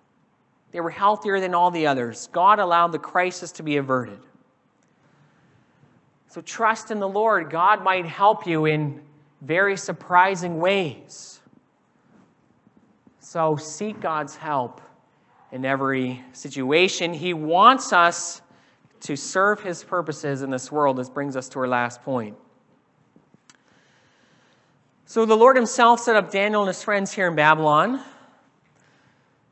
They 0.72 0.80
were 0.80 0.90
healthier 0.90 1.40
than 1.40 1.54
all 1.54 1.70
the 1.70 1.86
others. 1.86 2.28
God 2.32 2.58
allowed 2.58 2.92
the 2.92 2.98
crisis 2.98 3.52
to 3.52 3.62
be 3.62 3.76
averted. 3.76 4.18
So 6.28 6.40
trust 6.40 6.90
in 6.90 7.00
the 7.00 7.08
Lord. 7.08 7.50
God 7.50 7.82
might 7.82 8.04
help 8.04 8.46
you 8.46 8.66
in 8.66 9.00
very 9.40 9.76
surprising 9.76 10.58
ways. 10.58 11.40
So 13.20 13.56
seek 13.56 14.00
God's 14.00 14.36
help 14.36 14.80
in 15.56 15.64
every 15.64 16.22
situation. 16.34 17.14
He 17.14 17.32
wants 17.32 17.90
us 17.90 18.42
to 19.00 19.16
serve 19.16 19.62
his 19.62 19.82
purposes 19.82 20.42
in 20.42 20.50
this 20.50 20.70
world. 20.70 20.98
This 20.98 21.08
brings 21.08 21.34
us 21.34 21.48
to 21.48 21.60
our 21.60 21.66
last 21.66 22.02
point. 22.02 22.36
So 25.06 25.24
the 25.24 25.34
Lord 25.34 25.56
himself 25.56 26.00
set 26.00 26.14
up 26.14 26.30
Daniel 26.30 26.60
and 26.60 26.68
his 26.68 26.82
friends 26.82 27.10
here 27.10 27.28
in 27.28 27.36
Babylon. 27.36 28.02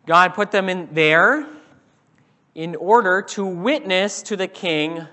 God 0.07 0.35
put 0.35 0.51
them 0.51 0.69
in 0.69 0.91
there 0.93 1.49
in 2.55 2.77
order 2.77 3.23
to 3.23 3.47
witness 3.47 4.21
to 4.25 4.37
the 4.37 4.47
king 4.47 5.07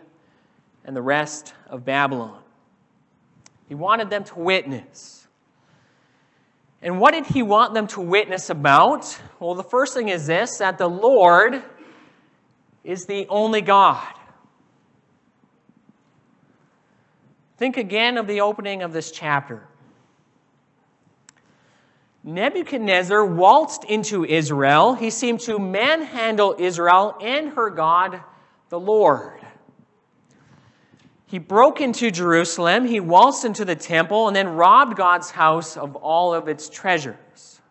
and 0.84 0.94
the 0.94 1.02
rest 1.02 1.54
of 1.70 1.86
Babylon. 1.86 2.38
He 3.70 3.76
wanted 3.76 4.10
them 4.10 4.26
to 4.26 4.38
witness. 4.38 5.21
And 6.82 7.00
what 7.00 7.14
did 7.14 7.28
he 7.28 7.44
want 7.44 7.74
them 7.74 7.88
to 7.88 8.02
witness 8.02 8.50
about? 8.50 9.20
Well, 9.40 9.54
the 9.56 9.64
first 9.64 9.94
thing 9.94 10.10
is 10.10 10.26
this 10.28 10.58
that 10.58 10.78
the 10.78 10.90
Lord 10.90 11.64
is 12.84 13.06
the 13.06 13.28
only 13.30 13.62
God. 13.62 14.14
Think 17.58 17.78
again 17.78 18.18
of 18.18 18.26
the 18.26 18.42
opening 18.42 18.82
of 18.82 18.92
this 18.92 19.12
chapter. 19.12 19.68
Nebuchadnezzar 22.24 23.24
waltzed 23.26 23.84
into 23.84 24.26
Israel. 24.26 24.94
He 24.94 25.10
seemed 25.10 25.42
to 25.42 25.60
manhandle 25.60 26.56
Israel 26.58 27.16
and 27.22 27.54
her 27.54 27.70
God, 27.70 28.22
the 28.70 28.80
Lord. 28.80 29.41
He 31.32 31.40
broke 31.40 31.80
into 31.80 32.12
Jerusalem, 32.12 32.86
he 32.86 33.00
waltzed 33.00 33.46
into 33.46 33.64
the 33.64 33.74
temple, 33.74 34.28
and 34.28 34.36
then 34.36 34.50
robbed 34.50 34.98
God's 34.98 35.32
house 35.32 35.78
of 35.78 35.96
all 35.96 36.34
of 36.34 36.50
its 36.50 36.68
treasures. 36.68 37.62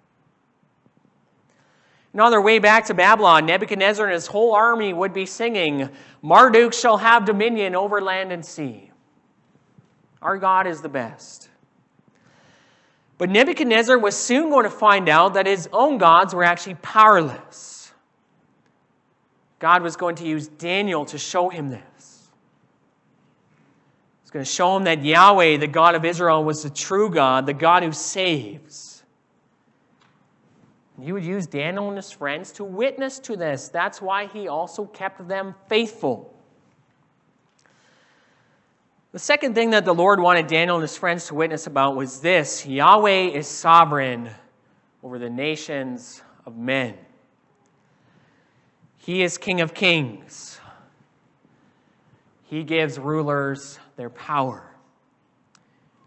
And 2.14 2.22
on 2.22 2.30
their 2.30 2.40
way 2.40 2.58
back 2.58 2.86
to 2.86 2.94
Babylon, 2.94 3.44
Nebuchadnezzar 3.44 4.06
and 4.06 4.14
his 4.14 4.26
whole 4.26 4.54
army 4.54 4.94
would 4.94 5.12
be 5.12 5.26
singing, 5.26 5.90
Marduk 6.22 6.72
shall 6.72 6.96
have 6.96 7.26
dominion 7.26 7.74
over 7.74 8.00
land 8.00 8.32
and 8.32 8.42
sea. 8.42 8.92
Our 10.22 10.38
God 10.38 10.66
is 10.66 10.80
the 10.80 10.88
best. 10.88 11.50
But 13.18 13.28
Nebuchadnezzar 13.28 13.98
was 13.98 14.16
soon 14.16 14.48
going 14.48 14.64
to 14.64 14.70
find 14.70 15.06
out 15.06 15.34
that 15.34 15.44
his 15.44 15.68
own 15.70 15.98
gods 15.98 16.34
were 16.34 16.44
actually 16.44 16.76
powerless. 16.76 17.92
God 19.58 19.82
was 19.82 19.96
going 19.96 20.14
to 20.14 20.26
use 20.26 20.48
Daniel 20.48 21.04
to 21.04 21.18
show 21.18 21.50
him 21.50 21.68
this. 21.68 21.89
It's 24.30 24.32
going 24.32 24.44
to 24.44 24.52
show 24.52 24.76
him 24.76 24.84
that 24.84 25.04
Yahweh, 25.04 25.56
the 25.56 25.66
God 25.66 25.96
of 25.96 26.04
Israel, 26.04 26.44
was 26.44 26.62
the 26.62 26.70
true 26.70 27.10
God, 27.10 27.46
the 27.46 27.52
God 27.52 27.82
who 27.82 27.90
saves. 27.90 29.02
he 31.02 31.10
would 31.10 31.24
use 31.24 31.48
Daniel 31.48 31.88
and 31.88 31.96
his 31.96 32.12
friends 32.12 32.52
to 32.52 32.62
witness 32.62 33.18
to 33.18 33.34
this. 33.34 33.70
That's 33.70 34.00
why 34.00 34.26
he 34.26 34.46
also 34.46 34.84
kept 34.84 35.26
them 35.26 35.56
faithful. 35.68 36.32
The 39.10 39.18
second 39.18 39.56
thing 39.56 39.70
that 39.70 39.84
the 39.84 39.92
Lord 39.92 40.20
wanted 40.20 40.46
Daniel 40.46 40.76
and 40.76 40.82
his 40.82 40.96
friends 40.96 41.26
to 41.26 41.34
witness 41.34 41.66
about 41.66 41.96
was 41.96 42.20
this 42.20 42.64
Yahweh 42.64 43.30
is 43.30 43.48
sovereign 43.48 44.30
over 45.02 45.18
the 45.18 45.28
nations 45.28 46.22
of 46.46 46.56
men. 46.56 46.94
He 48.98 49.24
is 49.24 49.38
King 49.38 49.60
of 49.60 49.74
kings. 49.74 50.60
He 52.44 52.62
gives 52.62 52.96
rulers 52.96 53.80
their 54.00 54.10
power. 54.10 54.64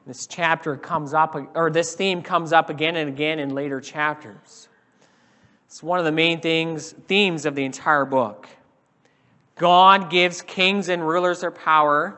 This 0.07 0.25
chapter 0.27 0.75
comes 0.75 1.13
up, 1.13 1.37
or 1.55 1.69
this 1.69 1.93
theme 1.93 2.23
comes 2.23 2.51
up 2.51 2.69
again 2.69 2.95
and 2.95 3.07
again 3.07 3.37
in 3.39 3.53
later 3.53 3.79
chapters. 3.79 4.67
It's 5.67 5.81
one 5.81 5.99
of 5.99 6.05
the 6.05 6.11
main 6.11 6.41
things, 6.41 6.91
themes 7.07 7.45
of 7.45 7.55
the 7.55 7.63
entire 7.63 8.03
book. 8.03 8.49
God 9.55 10.09
gives 10.09 10.41
kings 10.41 10.89
and 10.89 11.07
rulers 11.07 11.41
their 11.41 11.51
power, 11.51 12.17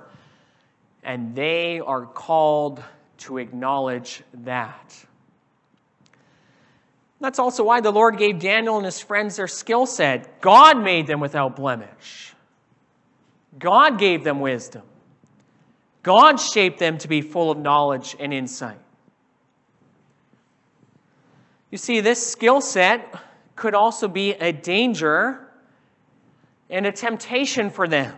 and 1.03 1.35
they 1.35 1.81
are 1.81 2.05
called 2.05 2.81
to 3.17 3.37
acknowledge 3.37 4.23
that. 4.45 4.95
That's 7.19 7.37
also 7.39 7.65
why 7.65 7.81
the 7.81 7.91
Lord 7.91 8.17
gave 8.17 8.39
Daniel 8.39 8.77
and 8.77 8.85
his 8.85 8.99
friends 9.01 9.35
their 9.35 9.47
skill 9.47 9.85
set. 9.85 10.39
God 10.41 10.81
made 10.81 11.05
them 11.05 11.19
without 11.19 11.55
blemish. 11.57 12.33
God 13.59 13.99
gave 13.99 14.23
them 14.23 14.39
wisdom. 14.39 14.83
God 16.05 16.39
shaped 16.39 16.77
them 16.77 16.99
to 16.99 17.07
be 17.07 17.21
full 17.21 17.49
of 17.49 17.57
knowledge 17.57 18.15
and 18.19 18.31
insight. 18.31 18.77
You 21.71 21.79
see, 21.79 21.99
this 21.99 22.23
skill 22.23 22.61
set 22.61 23.11
could 23.55 23.73
also 23.73 24.07
be 24.07 24.33
a 24.33 24.51
danger 24.51 25.49
and 26.69 26.85
a 26.85 26.91
temptation 26.91 27.71
for 27.71 27.87
them. 27.87 28.15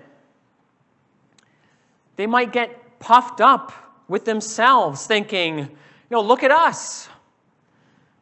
They 2.18 2.28
might 2.28 2.52
get 2.52 3.00
puffed 3.00 3.40
up 3.40 3.72
with 4.10 4.26
themselves, 4.26 5.08
thinking, 5.08 5.58
you 5.60 5.68
know, 6.12 6.20
look 6.20 6.44
at 6.44 6.52
us. 6.52 7.08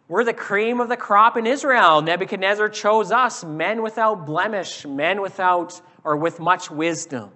We're 0.08 0.26
the 0.26 0.34
cream 0.34 0.80
of 0.80 0.90
the 0.90 0.98
crop 0.98 1.38
in 1.38 1.48
Israel. 1.48 2.04
Nebuchadnezzar 2.04 2.70
chose 2.70 3.12
us, 3.12 3.44
men 3.44 3.82
without 3.82 4.28
blemish, 4.28 4.86
men 4.86 5.24
without 5.24 5.82
or 6.04 6.18
with 6.18 6.40
much 6.40 6.70
wisdom. 6.70 7.32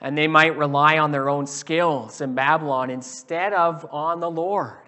And 0.00 0.16
they 0.16 0.28
might 0.28 0.56
rely 0.56 0.98
on 0.98 1.10
their 1.10 1.28
own 1.28 1.46
skills 1.46 2.20
in 2.20 2.34
Babylon 2.34 2.90
instead 2.90 3.52
of 3.52 3.86
on 3.90 4.20
the 4.20 4.30
Lord. 4.30 4.78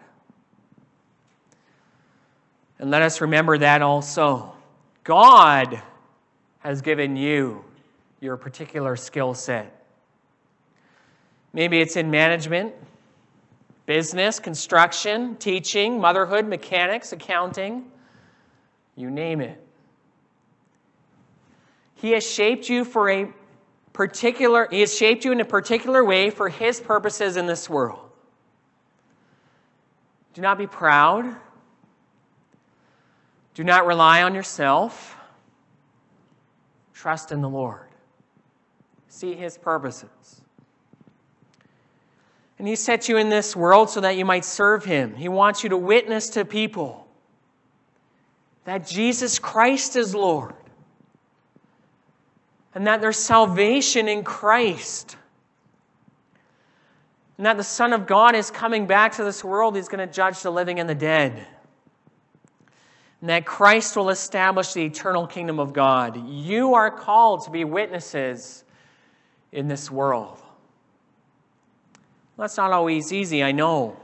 And 2.78 2.90
let 2.90 3.02
us 3.02 3.20
remember 3.20 3.58
that 3.58 3.82
also. 3.82 4.54
God 5.04 5.82
has 6.60 6.80
given 6.80 7.16
you 7.16 7.64
your 8.20 8.36
particular 8.36 8.96
skill 8.96 9.34
set. 9.34 9.84
Maybe 11.52 11.80
it's 11.80 11.96
in 11.96 12.10
management, 12.10 12.74
business, 13.86 14.38
construction, 14.38 15.36
teaching, 15.36 16.00
motherhood, 16.00 16.46
mechanics, 16.46 17.12
accounting, 17.12 17.84
you 18.94 19.10
name 19.10 19.40
it. 19.40 19.60
He 21.96 22.12
has 22.12 22.26
shaped 22.26 22.68
you 22.68 22.84
for 22.84 23.10
a 23.10 23.28
particular 23.92 24.68
he 24.70 24.80
has 24.80 24.96
shaped 24.96 25.24
you 25.24 25.32
in 25.32 25.40
a 25.40 25.44
particular 25.44 26.04
way 26.04 26.30
for 26.30 26.48
his 26.48 26.80
purposes 26.80 27.36
in 27.36 27.46
this 27.46 27.68
world. 27.68 28.10
Do 30.34 30.42
not 30.42 30.58
be 30.58 30.66
proud. 30.66 31.36
Do 33.54 33.64
not 33.64 33.86
rely 33.86 34.22
on 34.22 34.34
yourself. 34.34 35.16
Trust 36.94 37.32
in 37.32 37.40
the 37.40 37.48
Lord. 37.48 37.88
See 39.08 39.34
his 39.34 39.58
purposes. 39.58 40.42
And 42.58 42.68
he 42.68 42.76
set 42.76 43.08
you 43.08 43.16
in 43.16 43.30
this 43.30 43.56
world 43.56 43.90
so 43.90 44.02
that 44.02 44.16
you 44.16 44.24
might 44.24 44.44
serve 44.44 44.84
him. 44.84 45.14
He 45.14 45.28
wants 45.28 45.62
you 45.62 45.70
to 45.70 45.76
witness 45.76 46.28
to 46.30 46.44
people 46.44 47.08
that 48.64 48.86
Jesus 48.86 49.38
Christ 49.38 49.96
is 49.96 50.14
Lord 50.14 50.54
and 52.74 52.86
that 52.86 53.00
there's 53.00 53.16
salvation 53.16 54.08
in 54.08 54.22
Christ. 54.22 55.16
And 57.36 57.46
that 57.46 57.56
the 57.56 57.64
Son 57.64 57.92
of 57.92 58.06
God 58.06 58.34
is 58.34 58.50
coming 58.50 58.86
back 58.86 59.12
to 59.16 59.24
this 59.24 59.42
world. 59.42 59.74
He's 59.74 59.88
going 59.88 60.06
to 60.06 60.12
judge 60.12 60.40
the 60.42 60.50
living 60.50 60.78
and 60.78 60.88
the 60.88 60.94
dead. 60.94 61.46
And 63.20 63.30
that 63.30 63.44
Christ 63.44 63.96
will 63.96 64.10
establish 64.10 64.72
the 64.72 64.84
eternal 64.84 65.26
kingdom 65.26 65.58
of 65.58 65.72
God. 65.72 66.28
You 66.28 66.74
are 66.74 66.90
called 66.90 67.44
to 67.44 67.50
be 67.50 67.64
witnesses 67.64 68.64
in 69.52 69.68
this 69.68 69.90
world. 69.90 70.38
That's 72.38 72.56
not 72.56 72.72
always 72.72 73.12
easy, 73.12 73.42
I 73.42 73.52
know. 73.52 73.96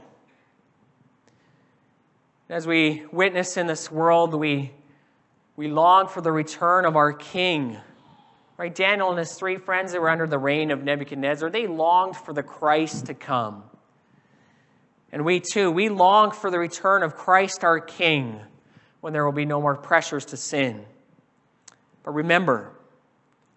As 2.49 2.67
we 2.67 3.05
witness 3.11 3.57
in 3.57 3.65
this 3.65 3.91
world, 3.91 4.33
we, 4.33 4.71
we 5.55 5.67
long 5.67 6.07
for 6.07 6.21
the 6.21 6.31
return 6.31 6.85
of 6.85 6.95
our 6.95 7.13
King 7.13 7.77
Right? 8.57 8.73
Daniel 8.73 9.09
and 9.09 9.19
his 9.19 9.33
three 9.33 9.57
friends 9.57 9.91
that 9.91 10.01
were 10.01 10.09
under 10.09 10.25
the 10.25 10.39
reign 10.39 10.71
of 10.71 10.83
Nebuchadnezzar, 10.83 11.49
they 11.49 11.67
longed 11.67 12.17
for 12.17 12.33
the 12.33 12.41
Christ 12.41 13.05
to 13.05 13.13
come. 13.13 13.63
And 15.11 15.23
we 15.23 15.39
too, 15.39 15.71
we 15.71 15.89
long 15.89 16.31
for 16.31 16.49
the 16.49 16.59
return 16.59 17.03
of 17.03 17.15
Christ 17.15 17.63
our 17.63 17.79
King 17.79 18.39
when 19.01 19.13
there 19.13 19.23
will 19.23 19.31
be 19.31 19.45
no 19.45 19.61
more 19.61 19.75
pressures 19.75 20.25
to 20.25 20.37
sin. 20.37 20.85
But 22.03 22.11
remember, 22.11 22.73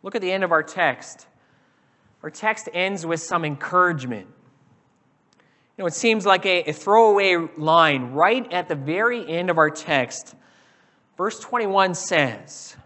look 0.02 0.14
at 0.14 0.22
the 0.22 0.30
end 0.30 0.44
of 0.44 0.52
our 0.52 0.62
text. 0.62 1.26
Our 2.22 2.30
text 2.30 2.68
ends 2.72 3.06
with 3.06 3.20
some 3.20 3.44
encouragement. 3.44 4.26
You 5.76 5.84
know, 5.84 5.86
it 5.86 5.94
seems 5.94 6.26
like 6.26 6.44
a, 6.44 6.64
a 6.64 6.72
throwaway 6.72 7.48
line 7.56 8.12
right 8.12 8.52
at 8.52 8.68
the 8.68 8.74
very 8.74 9.26
end 9.26 9.48
of 9.48 9.56
our 9.56 9.70
text. 9.70 10.34
Verse 11.16 11.40
21 11.40 11.94
says, 11.94 12.76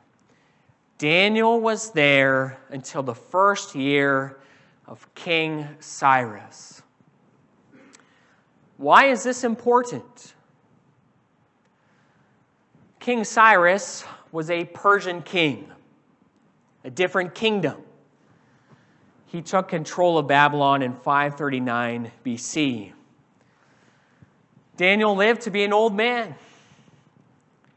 Daniel 1.05 1.61
was 1.61 1.91
there 1.91 2.59
until 2.71 3.03
the 3.03 3.15
first 3.15 3.75
year 3.75 4.39
of 4.87 5.07
King 5.15 5.69
Cyrus. 5.79 6.81
Why 8.79 9.09
is 9.09 9.23
this 9.23 9.45
important? 9.45 10.33
King 13.01 13.23
Cyrus 13.23 14.07
was 14.33 14.49
a 14.49 14.65
Persian 14.65 15.21
king, 15.21 15.71
a 16.85 16.91
different 16.91 17.35
kingdom. 17.35 17.83
He 19.27 19.43
took 19.43 19.69
control 19.69 20.17
of 20.17 20.27
Babylon 20.27 20.81
in 20.81 20.95
539 20.95 22.13
BC. 22.25 22.93
Daniel 24.79 25.15
lived 25.15 25.43
to 25.43 25.51
be 25.51 25.65
an 25.65 25.75
old 25.75 25.95
man. 25.95 26.35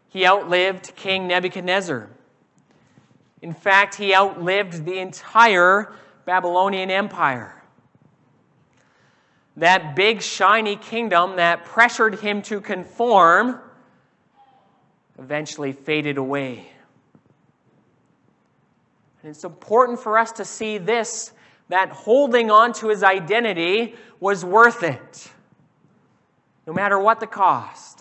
He 0.08 0.26
outlived 0.26 0.96
King 0.96 1.28
Nebuchadnezzar. 1.28 2.12
In 3.42 3.54
fact, 3.54 3.96
he 3.96 4.16
outlived 4.16 4.86
the 4.86 5.00
entire 5.00 5.94
Babylonian 6.26 6.92
Empire. 6.92 7.54
That 9.58 9.96
big, 9.96 10.22
shiny 10.22 10.76
kingdom 10.76 11.38
that 11.38 11.66
pressured 11.66 12.20
him 12.20 12.42
to 12.44 12.62
conform 12.62 13.60
eventually 15.18 15.72
faded 15.72 16.18
away. 16.18 16.68
And 19.22 19.32
it's 19.32 19.44
important 19.44 20.00
for 20.00 20.18
us 20.18 20.32
to 20.34 20.46
see 20.46 20.78
this 20.78 21.32
that 21.70 21.90
holding 21.90 22.50
on 22.50 22.72
to 22.74 22.88
his 22.88 23.04
identity 23.04 23.96
was 24.20 24.46
worth 24.46 24.84
it, 24.84 25.30
no 26.66 26.74
matter 26.74 27.00
what 27.00 27.20
the 27.20 27.28
cost. 27.28 27.97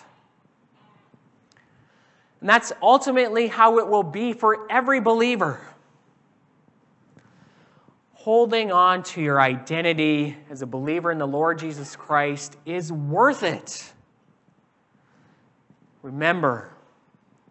And 2.41 2.49
that's 2.49 2.73
ultimately 2.83 3.47
how 3.47 3.79
it 3.79 3.89
will 3.89 4.03
be 4.03 4.33
for 4.33 4.71
every 4.71 5.01
believer. 5.01 5.61
Holding 8.13 8.73
on 8.73 9.03
to 9.05 9.23
your 9.23 9.41
identity 9.41 10.37
as 10.51 10.63
a 10.63 10.67
believer 10.67 11.13
in 11.13 11.19
the 11.19 11.27
Lord 11.27 11.59
Jesus 11.59 11.95
Christ 11.97 12.57
is 12.67 12.93
worth 12.93 13.43
it. 13.43 13.93
Remember, 16.03 16.71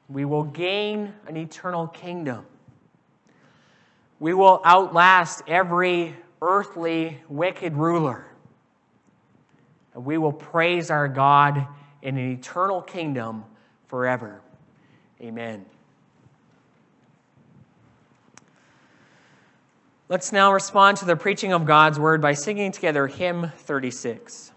we 0.08 0.26
will 0.26 0.44
gain 0.44 1.14
an 1.28 1.38
eternal 1.38 1.88
kingdom. 1.88 2.46
We 4.20 4.34
will 4.34 4.62
outlast 4.64 5.44
every 5.48 6.16
earthly 6.42 7.20
wicked 7.28 7.74
ruler. 7.74 8.26
And 9.94 10.06
we 10.06 10.18
will 10.18 10.34
praise 10.34 10.92
our 10.92 11.08
God 11.08 11.68
in 12.02 12.18
an 12.18 12.32
eternal 12.32 12.82
kingdom 12.82 13.46
forever. 13.88 14.42
Amen. 15.22 15.66
Let's 20.08 20.32
now 20.32 20.54
respond 20.54 20.98
to 20.98 21.06
the 21.06 21.16
preaching 21.16 21.52
of 21.52 21.66
God's 21.66 22.00
word 22.00 22.22
by 22.22 22.34
singing 22.34 22.72
together 22.72 23.08
hymn 23.08 23.52
36. 23.58 24.52